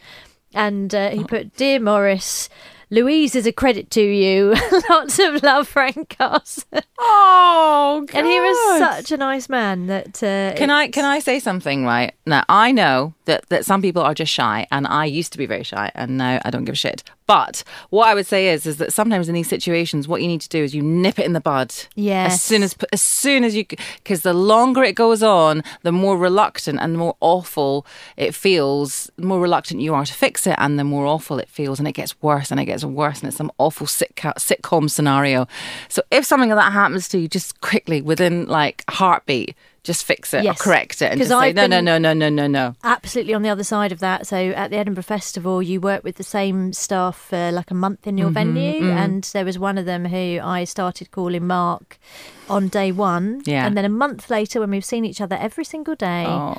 [0.54, 1.16] And uh, Oh.
[1.16, 2.48] he put, "Dear Morris."
[2.92, 4.54] Louise is a credit to you.
[4.90, 6.82] Lots of love, Frank Carson.
[6.98, 8.18] oh, God.
[8.18, 10.22] And he was such a nice man that.
[10.22, 12.44] Uh, Can I can I say something right now?
[12.50, 15.62] I know that that some people are just shy, and I used to be very
[15.62, 17.02] shy, and now I don't give a shit.
[17.26, 20.40] But what I would say is, is that sometimes in these situations, what you need
[20.42, 21.74] to do is you nip it in the bud.
[21.94, 22.34] Yes.
[22.34, 23.64] As soon as as soon as you,
[24.02, 29.10] because the longer it goes on, the more reluctant and the more awful it feels.
[29.16, 31.88] The more reluctant you are to fix it, and the more awful it feels, and
[31.88, 35.46] it gets worse and it gets worse, and it's some awful sitcom uh, sitcom scenario.
[35.88, 39.54] So if something like that happens to you, just quickly within like heartbeat.
[39.84, 40.60] Just fix it Yes.
[40.60, 42.76] or correct it and just say, I've no, no, no, no, no, no, no.
[42.84, 44.28] absolutely on the other side of that.
[44.28, 48.06] So at the Edinburgh Festival, you work with the same staff for like a month
[48.06, 51.98] in your Mm-hmm, venue, and there was one of them who I started calling Mark
[52.48, 53.66] on day one, Yeah.
[53.66, 56.26] and then a month later, when we've seen each other every single day.
[56.28, 56.54] Oh.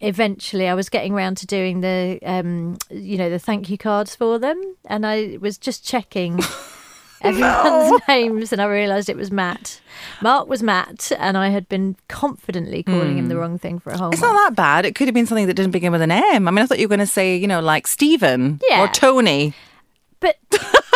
[0.00, 4.16] Eventually, I was getting round to doing the, um, you know, the thank you cards
[4.16, 6.38] for them, and I was just checking
[7.22, 9.80] everyone's names, and I realised it was Matt.
[10.20, 13.96] Mark was Matt, and I had been confidently calling him the wrong thing for a
[13.98, 14.12] whole Hmm.
[14.14, 14.34] It's month.
[14.34, 14.86] not that bad.
[14.86, 16.48] It could have been something that didn't begin with an M.
[16.48, 18.82] I mean, I thought you were going to say, you know, like Stephen Yeah.
[18.82, 19.54] or Tony.
[20.20, 20.36] But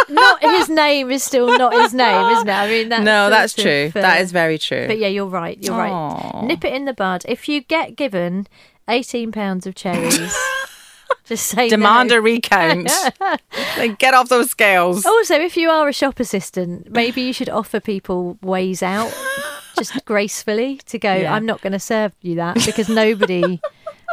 [0.08, 2.52] not his name is still not his name, isn't it?
[2.52, 3.86] I mean, that's no, that's true.
[3.86, 4.86] of, uh, that is very true.
[4.86, 5.58] But yeah, you're right.
[5.60, 6.42] You're right.
[6.44, 7.24] Nip it in the bud.
[7.28, 8.46] If you get given
[8.88, 10.32] eighteen pounds of cherries,
[11.24, 12.16] just say Demand no.
[12.16, 12.90] a recount.
[13.76, 15.04] like, get off those scales.
[15.04, 19.12] Also, if you are a shop assistant, maybe you should offer people ways out,
[19.78, 21.14] just gracefully to go.
[21.14, 21.34] Yeah.
[21.34, 23.60] I'm not going to serve you that because nobody.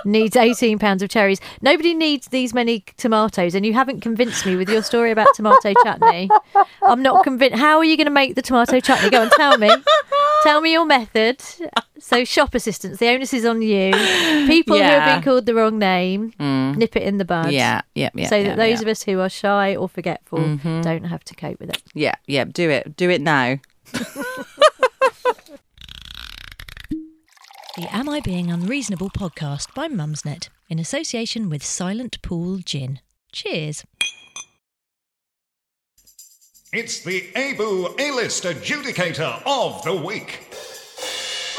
[0.05, 1.39] Needs eighteen pounds of cherries.
[1.61, 5.73] Nobody needs these many tomatoes, and you haven't convinced me with your story about tomato
[5.83, 6.29] chutney.
[6.81, 7.57] I'm not convinced.
[7.57, 9.09] How are you going to make the tomato chutney?
[9.09, 9.69] Go and tell me.
[10.43, 11.41] Tell me your method.
[11.99, 13.91] So, shop assistants, the onus is on you.
[14.47, 17.51] People who have been called the wrong name, nip it in the bud.
[17.51, 18.27] Yeah, yeah, yeah.
[18.27, 18.75] so yeah, that those yeah.
[18.75, 18.83] Mm-hmm.
[18.83, 21.81] of us who are shy or forgetful don't have to cope with it.
[21.93, 22.43] Yeah, yeah.
[22.43, 22.97] Do it.
[22.97, 23.59] Do it now.
[27.75, 32.99] The Am I Being Unreasonable podcast by Mumsnet in association with Silent Pool Gin.
[33.31, 33.83] Cheers.
[36.71, 40.53] It's the ABU A-List Adjudicator of the Week.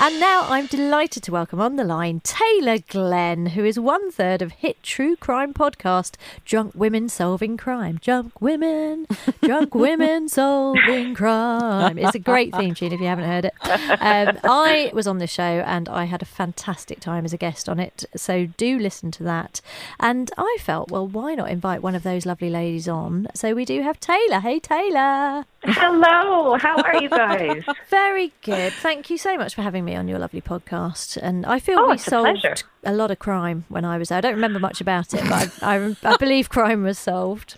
[0.01, 4.43] And now I'm delighted to welcome on the line Taylor Glenn, who is one third
[4.43, 7.99] of hit true crime podcast Drunk Women Solving Crime.
[8.03, 9.07] Drunk Women,
[9.43, 11.97] Drunk Women Solving Crime.
[11.97, 13.55] It's a great theme tune if you haven't heard it.
[13.63, 17.69] Um, I was on the show and I had a fantastic time as a guest
[17.69, 18.05] on it.
[18.17, 19.61] So do listen to that.
[20.01, 23.29] And I felt, well, why not invite one of those lovely ladies on?
[23.35, 24.41] So we do have Taylor.
[24.41, 25.47] Hey, Taylor.
[25.67, 27.63] Hello, how are you guys?
[27.89, 28.73] Very good.
[28.75, 31.17] Thank you so much for having me on your lovely podcast.
[31.17, 34.09] And I feel Oh, we it's a solved a lot of crime when I was
[34.11, 34.19] there.
[34.19, 37.57] I don't remember much about it, but I, I, I believe crime was solved.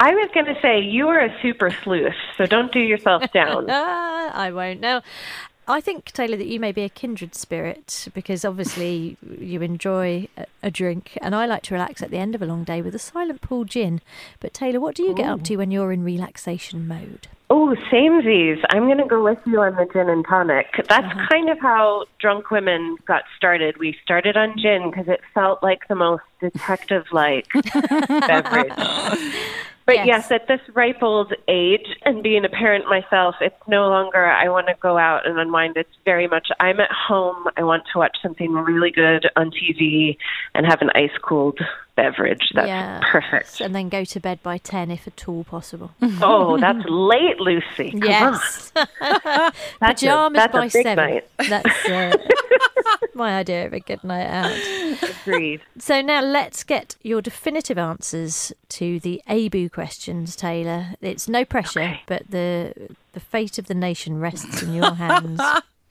[0.00, 3.66] I was going to say you are a super sleuth, so don't do yourself down.
[3.70, 4.80] I won't.
[4.80, 5.00] No,
[5.66, 10.46] I think Taylor that you may be a kindred spirit because obviously you enjoy a,
[10.64, 12.94] a drink, and I like to relax at the end of a long day with
[12.94, 14.00] a silent pool gin.
[14.40, 17.28] But Taylor, what do you get up to when you're in relaxation mode?
[17.50, 18.62] Oh, samesies.
[18.70, 20.66] I'm going to go with you on the gin and tonic.
[20.88, 21.26] That's uh-huh.
[21.28, 23.76] kind of how drunk women got started.
[23.78, 28.72] We started on gin because it felt like the most detective like beverage.
[29.86, 30.06] But Yes.
[30.06, 30.30] yes.
[30.30, 34.66] at this ripe old age and being a parent myself, it's no longer I want
[34.68, 35.76] to go out and unwind.
[35.76, 37.48] It's very much I'm at home.
[37.58, 40.16] I want to watch something really good on TV
[40.54, 41.60] and have an ice cooled
[41.96, 42.50] beverage.
[42.54, 43.60] That's yeah, perfect.
[43.60, 45.92] And then go to bed by ten if at all possible.
[46.20, 47.90] Oh, that's late, Lucy.
[47.92, 48.02] Come.
[48.04, 48.72] Yes.
[49.80, 50.96] Pajamas a, by a big seven.
[50.96, 51.28] night.
[51.48, 52.16] That's uh,
[53.14, 55.10] my idea of a good night out.
[55.22, 55.60] Agreed.
[55.78, 60.94] So now let's get your definitive answers to the ABU questions, Taylor.
[61.00, 62.00] It's no pressure, Okay.
[62.06, 62.74] but the
[63.12, 65.40] the fate of the nation rests in your hands.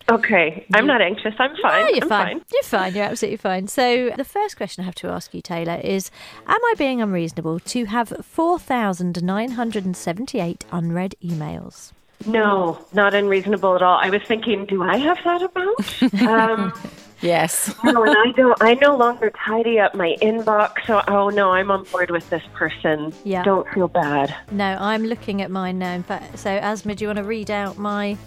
[0.09, 1.33] Okay, I'm not anxious.
[1.39, 1.81] I'm fine.
[1.85, 2.41] No, you're I'm fine.
[2.51, 2.93] You're fine.
[2.93, 3.67] You're absolutely fine.
[3.67, 6.11] So the first question I have to ask you, Taylor, is:
[6.45, 11.93] Am I being unreasonable to have four thousand nine hundred and seventy-eight unread emails?
[12.25, 13.97] No, not unreasonable at all.
[14.01, 16.23] I was thinking, do I have that amount?
[16.29, 16.73] um,
[17.21, 17.73] Yes.
[17.85, 18.61] no, and I don't.
[18.61, 20.85] I no longer tidy up my inbox.
[20.85, 23.13] So, oh no, I'm on board with this person.
[23.23, 23.43] Yeah.
[23.43, 24.35] Don't feel bad.
[24.51, 25.93] No, I'm looking at mine now.
[25.93, 28.17] In fact, so Aasmah, do you want to read out my?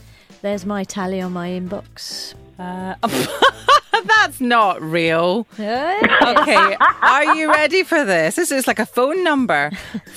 [0.43, 2.35] There's my tally on my inbox.
[2.59, 2.95] Uh,
[4.05, 5.47] that's not real.
[6.23, 8.37] Okay, are you ready for this?
[8.37, 9.71] This is like a phone number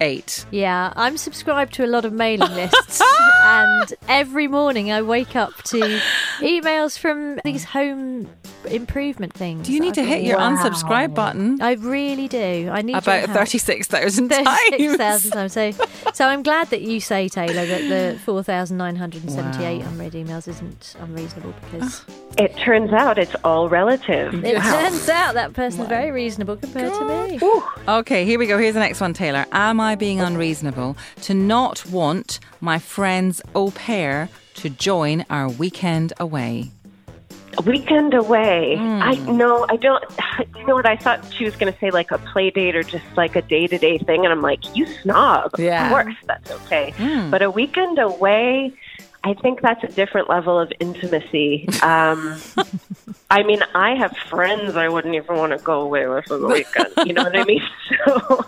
[0.00, 0.46] 31,268.
[0.50, 3.00] Yeah, I'm subscribed to a lot of mailing lists,
[3.42, 6.00] and every morning I wake up to
[6.40, 8.28] emails from these home
[8.70, 9.66] improvement things.
[9.66, 12.70] Do you need to hit your unsubscribe button I really do.
[12.72, 14.48] I need your about 36,000 times?
[14.70, 15.52] 36,000 times.
[15.52, 15.72] So,
[16.14, 19.88] so I'm glad that you say, Taylor, that the 4,978 Wow.
[19.88, 22.02] unread emails isn't unreasonable because
[22.38, 24.44] It turns out it's all relative.
[24.44, 27.38] it turns out that person's very reasonable compared to me.
[27.86, 28.58] Okay, here we go.
[28.58, 29.46] Here's the next one, Taylor.
[29.52, 36.12] Am I being unreasonable to not want my friend's au pair to join our weekend
[36.18, 36.70] away?
[37.58, 38.76] A weekend away.
[38.76, 39.00] Hmm.
[39.02, 40.04] I no, I don't.
[40.56, 40.86] You know what?
[40.86, 43.42] I thought she was going to say like a play date or just like a
[43.42, 45.50] day to day thing, and I'm like, you snob.
[45.58, 45.84] Yeah.
[45.84, 46.94] Of course, that's okay.
[46.96, 47.30] Hmm.
[47.30, 48.72] But a weekend away.
[49.26, 51.66] I think that's a different level of intimacy.
[51.82, 52.38] Um,
[53.30, 56.46] I mean, I have friends I wouldn't even want to go away with for the
[56.46, 56.92] weekend.
[57.06, 57.62] You know what I mean?
[58.06, 58.44] So,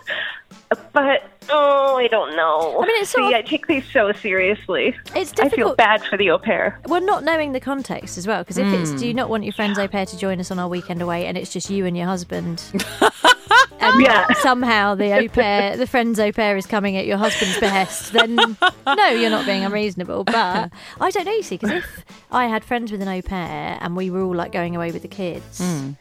[0.92, 2.82] but oh, I don't know.
[2.82, 4.96] I mean, it's See, of- I take these so seriously.
[5.14, 5.52] It's difficult.
[5.52, 6.80] I feel bad for the au pair.
[6.86, 9.52] Well, not knowing the context as well, because if it's do you not want your
[9.52, 11.96] friends au pair to join us on our weekend away and it's just you and
[11.96, 12.58] your husband,
[13.80, 14.26] and Yeah.
[14.42, 18.34] somehow the au pair, the friend's au pair is coming at your husband's behest, then
[18.86, 20.24] no, you're not being unreasonable.
[20.24, 23.78] But I don't know, you see, because if I had friends with an au pair
[23.80, 25.58] and we were all like going away with the kids.
[25.58, 25.92] Hmm.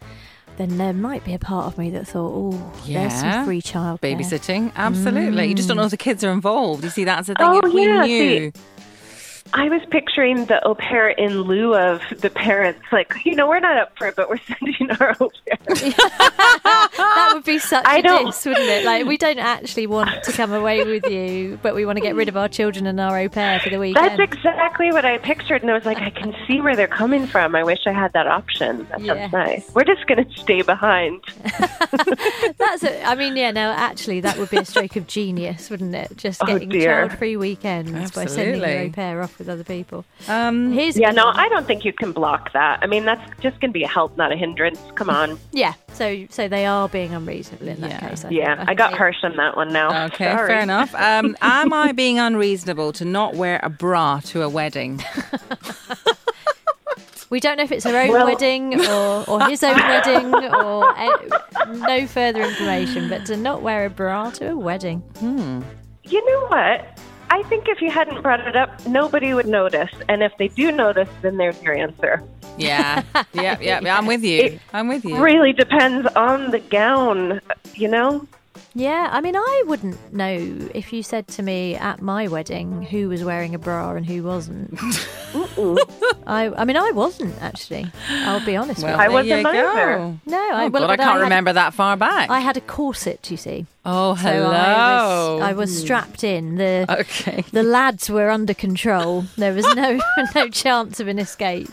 [0.58, 2.52] Then there might be a part of me that thought, oh,
[2.88, 3.34] there's Yeah.
[3.34, 4.72] some free child Babysitting?
[4.72, 4.78] Hmm.
[4.80, 5.48] Absolutely.
[5.48, 6.86] You just don't know if the kids are involved.
[6.86, 7.46] You see, that's the thing.
[7.46, 8.52] Oh, if we yeah, knew.
[9.58, 12.82] I was picturing the au pair in lieu of the parents.
[12.92, 15.58] Like, you know, we're not up for it, but we're sending our au pair.
[16.66, 18.86] That would be such I a don't- diss, wouldn't it?
[18.86, 22.16] Like we don't actually want to come away with you, but we want to get
[22.16, 24.20] rid of our children and our au pair for the weekend.
[24.20, 27.26] That's exactly what I pictured, and I was like, I can see where they're coming
[27.26, 27.56] from.
[27.56, 28.86] I wish I had that option.
[28.92, 29.32] That Yes.
[29.32, 29.72] sounds nice.
[29.74, 31.24] We're just going to stay behind.
[32.58, 33.02] That's it.
[33.06, 33.52] I mean, yeah.
[33.52, 36.18] No, actually, that would be a stroke of genius, wouldn't it?
[36.18, 37.08] Just Oh, getting dear.
[37.08, 38.90] child-free weekends by sending your Absolutely.
[38.90, 40.06] au pair off with other people.
[40.28, 41.28] Um, Here's Yeah, no.
[41.34, 42.80] I don't think you can block that.
[42.82, 44.80] I mean, that's just going to be a help, not a hindrance.
[44.96, 45.40] Come on.
[45.52, 45.74] yeah.
[45.94, 48.10] So, so they are being unreasonable in that Yeah.
[48.10, 48.26] case.
[48.26, 48.70] I Yeah, think.
[48.70, 48.98] I got think.
[48.98, 50.06] harsh on that one now.
[50.08, 50.48] Okay, Sorry.
[50.48, 50.94] fair enough.
[50.96, 55.02] Um, am I being unreasonable to not wear a bra to a wedding?
[57.32, 60.86] We don't know if it's her own Well- wedding or, or his own wedding or
[60.96, 61.10] uh,
[61.74, 65.00] no further information, but to not wear a bra to a wedding.
[65.20, 65.62] Hmm.
[66.04, 67.00] You know what?
[67.36, 69.92] I think if you hadn't brought it up, nobody would notice.
[70.08, 72.24] And if they do notice, then there's your answer.
[72.58, 73.82] Yeah, yeah, yeah.
[73.82, 74.42] yeah, I'm with you.
[74.42, 75.22] It I'm with you.
[75.22, 77.42] Really depends on the gown,
[77.74, 78.26] you know?
[78.78, 80.36] Yeah, I mean, I wouldn't know
[80.74, 84.22] if you said to me at my wedding who was wearing a bra and who
[84.22, 84.78] wasn't.
[86.28, 87.88] I, I mean, I wasn't actually.
[88.10, 88.84] I'll be honest.
[88.84, 89.12] Well, with I you.
[89.30, 89.72] there wasn't you go.
[89.72, 90.20] either.
[90.26, 92.30] No, I, Oh, well, God, I can't had- remember that far back.
[92.30, 93.66] I had a corset, you see.
[93.86, 94.50] oh, So hello.
[94.50, 96.56] I was, I was strapped in.
[96.56, 97.46] The okay.
[97.54, 99.26] the lads were under control.
[99.38, 100.00] There was no
[100.36, 101.70] no chance of an escape.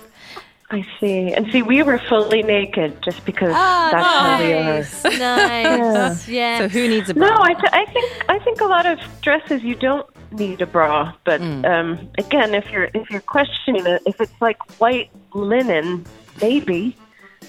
[0.72, 1.32] I see.
[1.34, 4.78] And see, we were fully naked just because Ah, that's how we are.
[4.78, 5.04] nice,
[5.94, 6.28] nice.
[6.28, 6.58] Yeah.
[6.58, 7.28] So who needs a bra?
[7.28, 10.66] No, I, th- I think I think a lot of dresses you don't need a
[10.66, 16.06] bra, but um, again, if you're if you're questioning it, if it's like white linen,
[16.40, 16.96] maybe.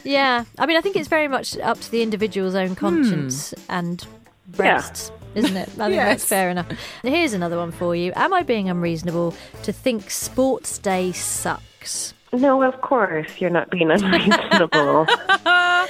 [0.03, 4.05] Yeah, I mean, I think it's very much up to the individual's own conscience and
[4.47, 5.69] breasts, isn't it?
[5.79, 6.67] I think that's fair enough.
[7.03, 8.11] Here's another one for you.
[8.17, 9.33] Am I being unreasonable
[9.63, 12.12] to think Sports Day sucks?
[12.33, 15.05] No, of course you're not being unreasonable.
[15.45, 15.87] I'm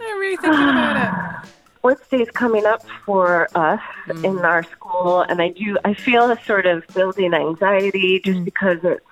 [0.00, 1.50] really thinking about it.
[1.78, 4.24] Sports Day is coming up for us hmm.
[4.24, 5.76] in our school, and I do.
[5.84, 8.44] I feel a sort of building anxiety just hmm.
[8.44, 9.04] because it's.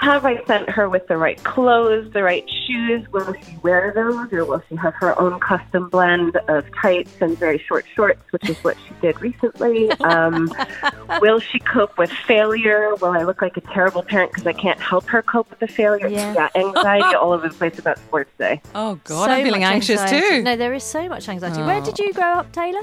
[0.00, 3.04] Have I sent her with the right clothes, the right shoes?
[3.10, 7.36] Will she wear those, or will she have her own custom blend of tights and
[7.36, 9.90] very short shorts, which is what she did recently?
[10.02, 10.54] Um,
[11.20, 12.94] will she cope with failure?
[13.00, 15.66] Will I look like a terrible parent because I can't help her cope with the
[15.66, 16.06] failure?
[16.06, 16.48] Yeah.
[16.54, 18.60] anxiety all over the place about Sports Day.
[18.76, 20.28] Oh, God, So I'm feeling anxious anxiety.
[20.28, 20.42] too.
[20.44, 21.60] No, there is so much anxiety.
[21.62, 22.82] Where did you grow up, Taylor?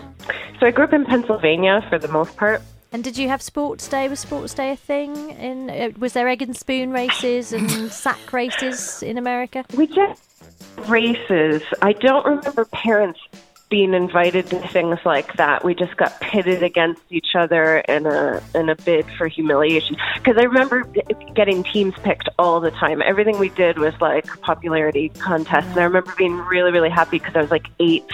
[0.59, 2.61] So I grew up in Pennsylvania for the most part.
[2.91, 4.07] And did you have Sports Day?
[4.07, 5.31] Was Sports Day a thing?
[5.31, 9.65] In uh, was there egg and spoon races and sack races in America?
[9.75, 10.21] We just
[10.87, 11.61] races.
[11.81, 13.19] I don't remember parents
[13.69, 15.63] being invited to things like that.
[15.63, 19.97] We just got pitted against each other in a in a bid for humiliation.
[20.17, 20.83] Because I remember
[21.33, 23.01] getting teams picked all the time.
[23.01, 27.35] Everything we did was like popularity contests, and I remember being really really happy because
[27.35, 28.05] I was like eight.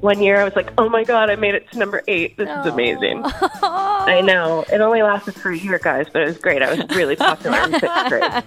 [0.00, 2.36] One year I was like, "Oh my god, I made it to number eight!
[2.36, 6.38] This is amazing." I know it only lasted for a year, guys, but it was
[6.38, 6.62] great.
[6.62, 8.42] I was really popular in fifth grade.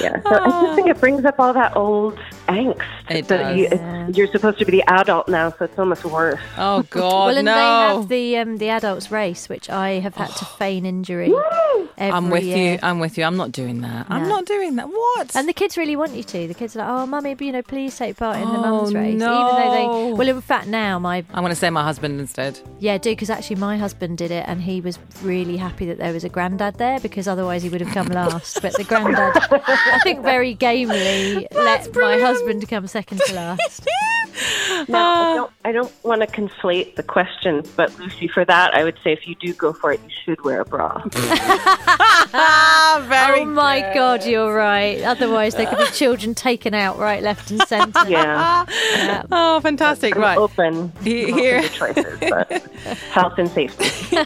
[0.00, 2.82] Yeah, so I just think it brings up all that old angst.
[3.10, 3.56] It does.
[3.56, 6.40] You, it's, you're supposed to be the adult now, so it's almost worse.
[6.56, 7.54] Oh, God, well, and no.
[7.54, 11.32] they have the um, the adults race, which I have had to feign injury.
[11.98, 12.72] Every I'm with year.
[12.74, 12.78] you.
[12.82, 13.24] I'm with you.
[13.24, 14.06] I'm not doing that.
[14.08, 14.88] I'm not doing that.
[14.88, 15.36] What?
[15.36, 16.48] And the kids really want you to.
[16.48, 18.94] The kids are like, "Oh, mummy, you know, please take part in the Oh, mums
[18.94, 19.52] race." Even no.
[19.52, 22.58] though they, well, in fact, now my I'm going to say my husband instead.
[22.78, 26.12] yeah, do because actually my husband did it, and he was really happy that there
[26.12, 28.60] was a granddad there because otherwise he would have come last.
[28.62, 32.31] But the granddad, I think, very gamely let my husband
[32.68, 33.86] come second to last.
[34.88, 38.82] Now, I don't, I don't want to conflate the questions, but Lucy, for that, I
[38.82, 41.02] would say if you do go for it, you should wear a bra.
[42.34, 43.42] Ah, very.
[43.42, 45.02] oh my God, you're right.
[45.02, 48.08] Otherwise, there could be children taken out right, left, and centre.
[48.08, 48.64] Yeah,
[48.96, 49.22] Yeah.
[49.30, 50.16] Oh, fantastic.
[50.16, 50.38] I'm Right.
[50.38, 50.92] open.
[51.02, 52.50] He- open here- choices, but
[53.12, 54.16] health and safety.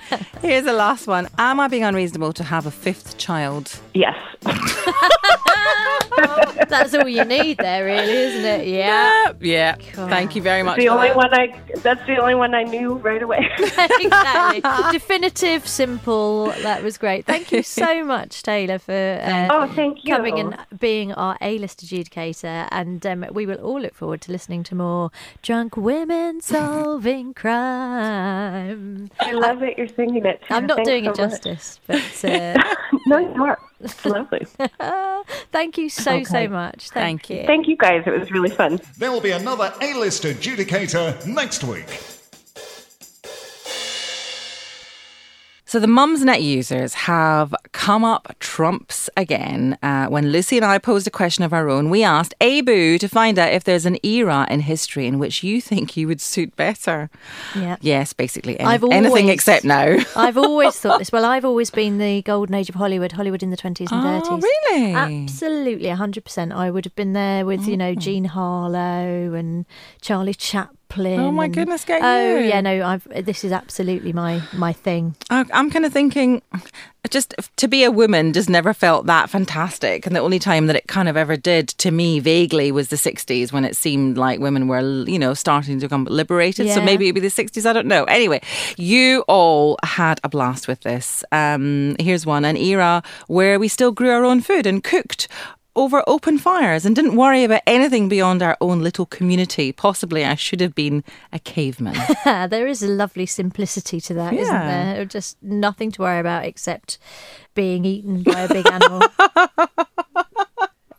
[0.40, 1.28] Here's the last one.
[1.36, 3.80] Am I being unreasonable to have a fifth child?
[3.96, 4.16] Yes.
[6.68, 8.68] That's all you need there, really, isn't it?
[8.68, 9.32] Yeah.
[9.40, 9.76] Yeah.
[9.94, 10.10] God.
[10.10, 10.76] Thank you very much.
[10.76, 11.16] The only that.
[11.16, 13.48] one I that's the only one I knew right away.
[13.58, 14.60] exactly.
[14.92, 16.46] Definitive, simple.
[16.62, 17.24] That was great.
[17.24, 20.14] Thank you so much, Taylor, for uh, oh, thank you.
[20.14, 22.68] coming and being our A-list adjudicator.
[22.70, 29.10] And um, we will all look forward to listening to more drunk women solving crime.
[29.20, 30.42] I love that you're singing it.
[30.42, 30.54] too.
[30.54, 31.16] I'm not Thanks doing it much.
[31.16, 32.62] justice, but uh,
[33.06, 33.58] no, you are.
[33.80, 34.46] It's lovely.
[35.52, 36.90] thank you so so much.
[36.90, 37.36] Thank, Thank you.
[37.40, 37.46] you.
[37.46, 38.04] Thank you guys.
[38.06, 38.80] It was really fun.
[38.98, 42.15] There'll be another A-list adjudicator next week.
[45.68, 49.76] So the Mumsnet users have come up trumps again.
[49.82, 53.08] Uh, when Lucy and I posed a question of our own, we asked AIBU to
[53.08, 56.54] find out if there's an era in history in which you think you would suit
[56.54, 57.10] better.
[57.56, 57.78] Yeah.
[57.80, 59.96] Yes, basically any- I've anything except now.
[60.16, 61.10] I've always thought this.
[61.16, 64.22] Well, I've always been the golden age of Hollywood, Hollywood in the 20s and 30s.
[64.26, 64.38] Oh,
[64.70, 64.92] really?
[64.94, 66.54] Absolutely, 100%.
[66.54, 67.94] I would have been there with, you know, Oh.
[67.94, 69.66] Jean Harlow and
[70.00, 70.74] Charlie Chaplin.
[70.98, 72.44] Oh, my and- goodness, go Oh, you.
[72.46, 75.14] yeah, no, I've, this is absolutely my, my thing.
[75.30, 76.42] I- I'm kind of thinking,
[77.10, 80.06] just to be a woman just never felt that fantastic.
[80.06, 82.96] And the only time that it kind of ever did to me vaguely was the
[82.96, 86.68] 60s when it seemed like women were, you know, starting to become liberated.
[86.70, 87.66] So maybe it'd be the 60s.
[87.66, 88.04] I don't know.
[88.04, 88.40] Anyway,
[88.76, 91.24] you all had a blast with this.
[91.32, 95.28] Um, here's one an era where we still grew our own food and cooked
[95.76, 99.72] over open fires and didn't worry about anything beyond our own little community.
[99.72, 101.96] Possibly I should have been a caveman.
[102.24, 105.04] there is a lovely simplicity to that, not there?
[105.04, 106.98] Just nothing to worry about except
[107.54, 109.02] being eaten by a big animal.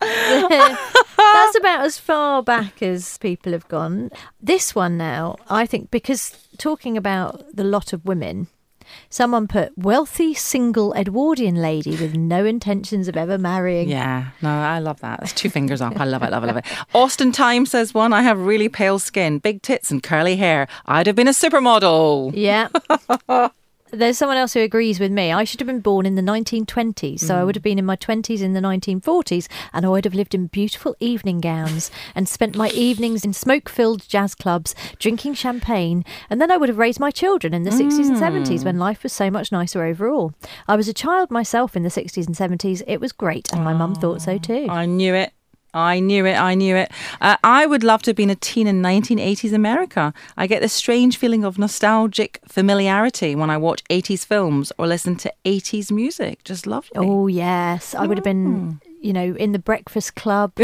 [0.00, 4.10] That's about as far back as people have gone.
[4.40, 8.46] This one now, I think, because talking about the lot of women,
[9.10, 13.88] Someone put wealthy single Edwardian lady with no intentions of ever marrying.
[13.88, 15.20] Yeah, no, I love that.
[15.20, 15.98] That's two fingers up.
[16.00, 16.64] I love it, love it, love it.
[16.94, 18.12] Austin Time says one.
[18.12, 20.68] I have really pale skin, big tits, and curly hair.
[20.86, 22.32] I'd have been a supermodel.
[22.34, 22.68] Yeah.
[23.90, 25.32] There's someone else who agrees with me.
[25.32, 27.58] I should have been born in the 1920s, so I would hmm.
[27.58, 30.94] have been in my 20s in the 1940s, and I would have lived in beautiful
[31.00, 36.50] evening gowns and spent my evenings in smoke filled jazz clubs, drinking champagne, and then
[36.50, 38.82] I would have raised my children in the 60s and 70s when hmm.
[38.82, 40.32] life was so much nicer overall.
[40.66, 42.82] I was a child myself in the 60s and 70s.
[42.86, 44.66] It was great, and my mum thought so ah, too.
[44.68, 45.32] I knew it.
[45.78, 46.34] I knew it.
[46.34, 46.90] I knew it.
[47.20, 50.12] Uh, I would love to have been a teen in 1980s America.
[50.36, 55.16] I get this strange feeling of nostalgic familiarity when I watch 80s films or listen
[55.16, 56.42] to 80s music.
[56.44, 56.90] Just lovely.
[56.96, 57.94] Oh, yes.
[57.94, 60.52] I would have been, you know, in the Breakfast Club.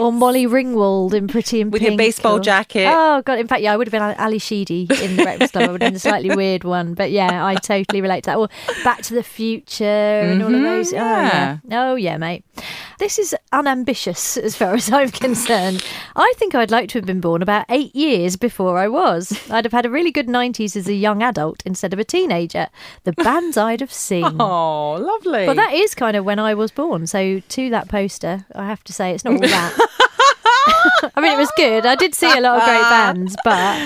[0.00, 2.88] Or Molly Ringwald in Pretty in With your baseball or- jacket.
[2.92, 3.38] Oh, God.
[3.38, 5.68] In fact, yeah, I would have been Ally Sheedy in the Breakfast Club.
[5.68, 6.94] I would have been a slightly weird one.
[6.94, 8.36] But yeah, I totally relate to that.
[8.36, 8.48] Or
[8.82, 10.92] Back to the Future and all of those.
[10.92, 11.58] Oh, yeah.
[11.70, 12.44] Oh, yeah, mate.
[12.98, 15.84] This is unambitious as far as I'm concerned.
[16.14, 19.38] I think I'd like to have been born about eight years before I was.
[19.50, 22.68] I'd have had a really good 90s as a young adult instead of a teenager.
[23.04, 24.40] The bands I'd have seen.
[24.46, 25.44] Oh, lovely.
[25.46, 27.06] But that is kind of when I was born.
[27.06, 29.88] So to that poster, I have to say it's not all that.
[31.14, 31.86] I mean, it was good.
[31.86, 33.80] I did see a lot of great bands, but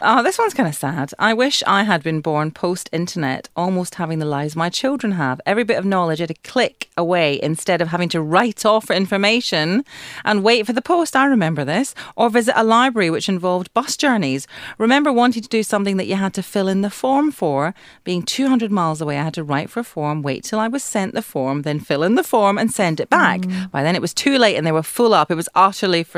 [0.00, 1.12] Oh, this one's kind of sad.
[1.18, 5.40] I wish I had been born post internet, almost having the lives my children have.
[5.44, 8.92] Every bit of knowledge at a click away instead of having to write off for
[8.92, 9.84] information
[10.24, 11.16] and wait for the post.
[11.16, 11.96] I remember this.
[12.14, 14.46] Or visit a library which involved bus journeys.
[14.78, 17.74] Remember wanting to do something that you had to fill in the form for.
[18.04, 20.84] Being 200 miles away, I had to write for a form, wait till I was
[20.84, 23.40] sent the form, then fill in the form and send it back.
[23.40, 23.70] Mm.
[23.72, 25.30] By then it was too late and they were full up.
[25.30, 26.17] It was utterly frustrating.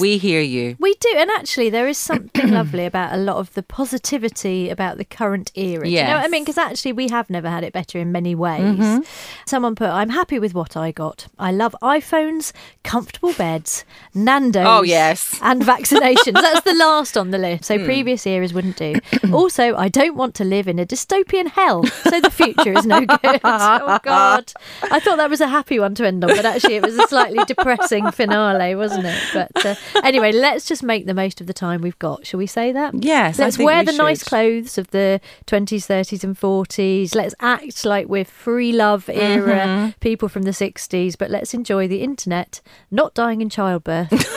[0.00, 0.76] We hear you.
[0.78, 1.12] we do.
[1.16, 5.50] And actually, there is something lovely about a lot of the positivity about the current
[5.54, 5.84] era.
[5.84, 6.42] Do You know what I mean?
[6.44, 9.06] Because actually, we have never had it better in many ways.
[9.46, 11.26] Someone put, I'm happy with what I got.
[11.38, 12.52] I love iPhones,
[12.84, 13.84] comfortable beds,
[14.14, 14.64] Nando's.
[14.66, 15.38] Oh, yes.
[15.38, 15.46] Hmm.
[15.52, 16.32] And vaccinations.
[16.40, 17.64] That's the last on the list.
[17.66, 18.94] So previous eras wouldn't do.
[19.32, 21.84] also, I don't want to live in a dystopian hell.
[21.84, 23.40] So the future is no good.
[23.44, 24.52] oh, God.
[24.90, 27.06] I thought that was a happy one to end on, but actually, it was a
[27.08, 29.22] slightly depressing finale, wasn't it?
[29.32, 29.74] But uh,
[30.04, 32.26] anyway, let's just make the most of the time we've got.
[32.26, 32.92] Shall we say that?
[33.02, 37.14] Yes, Let's wear we the nice clothes of the 20s, 30s, and 40s.
[37.14, 39.90] Let's act like we're free love era Mm-hmm.
[40.00, 42.60] people from the 60s, but let's enjoy the internet,
[42.90, 44.10] not dying in childbirth,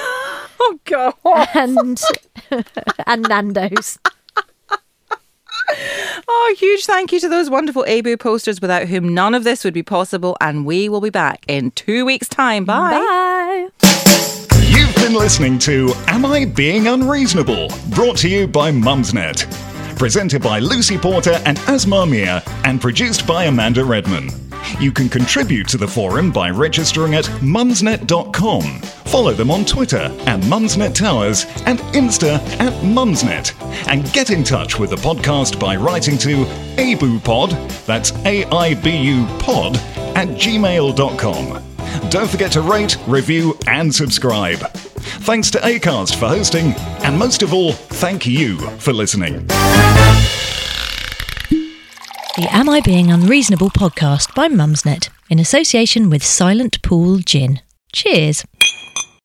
[0.67, 1.13] Oh, God.
[1.53, 1.99] and
[3.05, 3.99] and Nando's.
[6.27, 9.73] Oh, huge thank you to those wonderful AIBU posters without whom none of this would
[9.73, 10.37] be possible.
[10.41, 12.65] And we will be back in two weeks' time.
[12.65, 12.91] Bye.
[12.91, 13.69] Bye.
[14.61, 17.69] You've been listening to Am I Being Unreasonable?
[17.89, 19.45] Brought to you by Mumsnet.
[19.97, 24.29] Presented by Lucy Porter and Aasmah Mir, and produced by Amanda Redman.
[24.79, 28.81] You can contribute to the forum by registering at mumsnet.com.
[28.81, 33.53] Follow them on Twitter at Mumsnet Towers and Insta at Mumsnet.
[33.87, 36.45] And get in touch with the podcast by writing to
[36.77, 39.77] aibupod, that's A-I-B-U pod,
[40.15, 41.63] at gmail.com.
[42.09, 44.59] Don't forget to rate, review, and subscribe.
[45.21, 49.47] Thanks to Acast for hosting, and most of all, thank you for listening.
[52.37, 57.61] The Am I Being Unreasonable podcast by Mumsnet in association with Silent Pool Gin.
[57.93, 58.43] Cheers.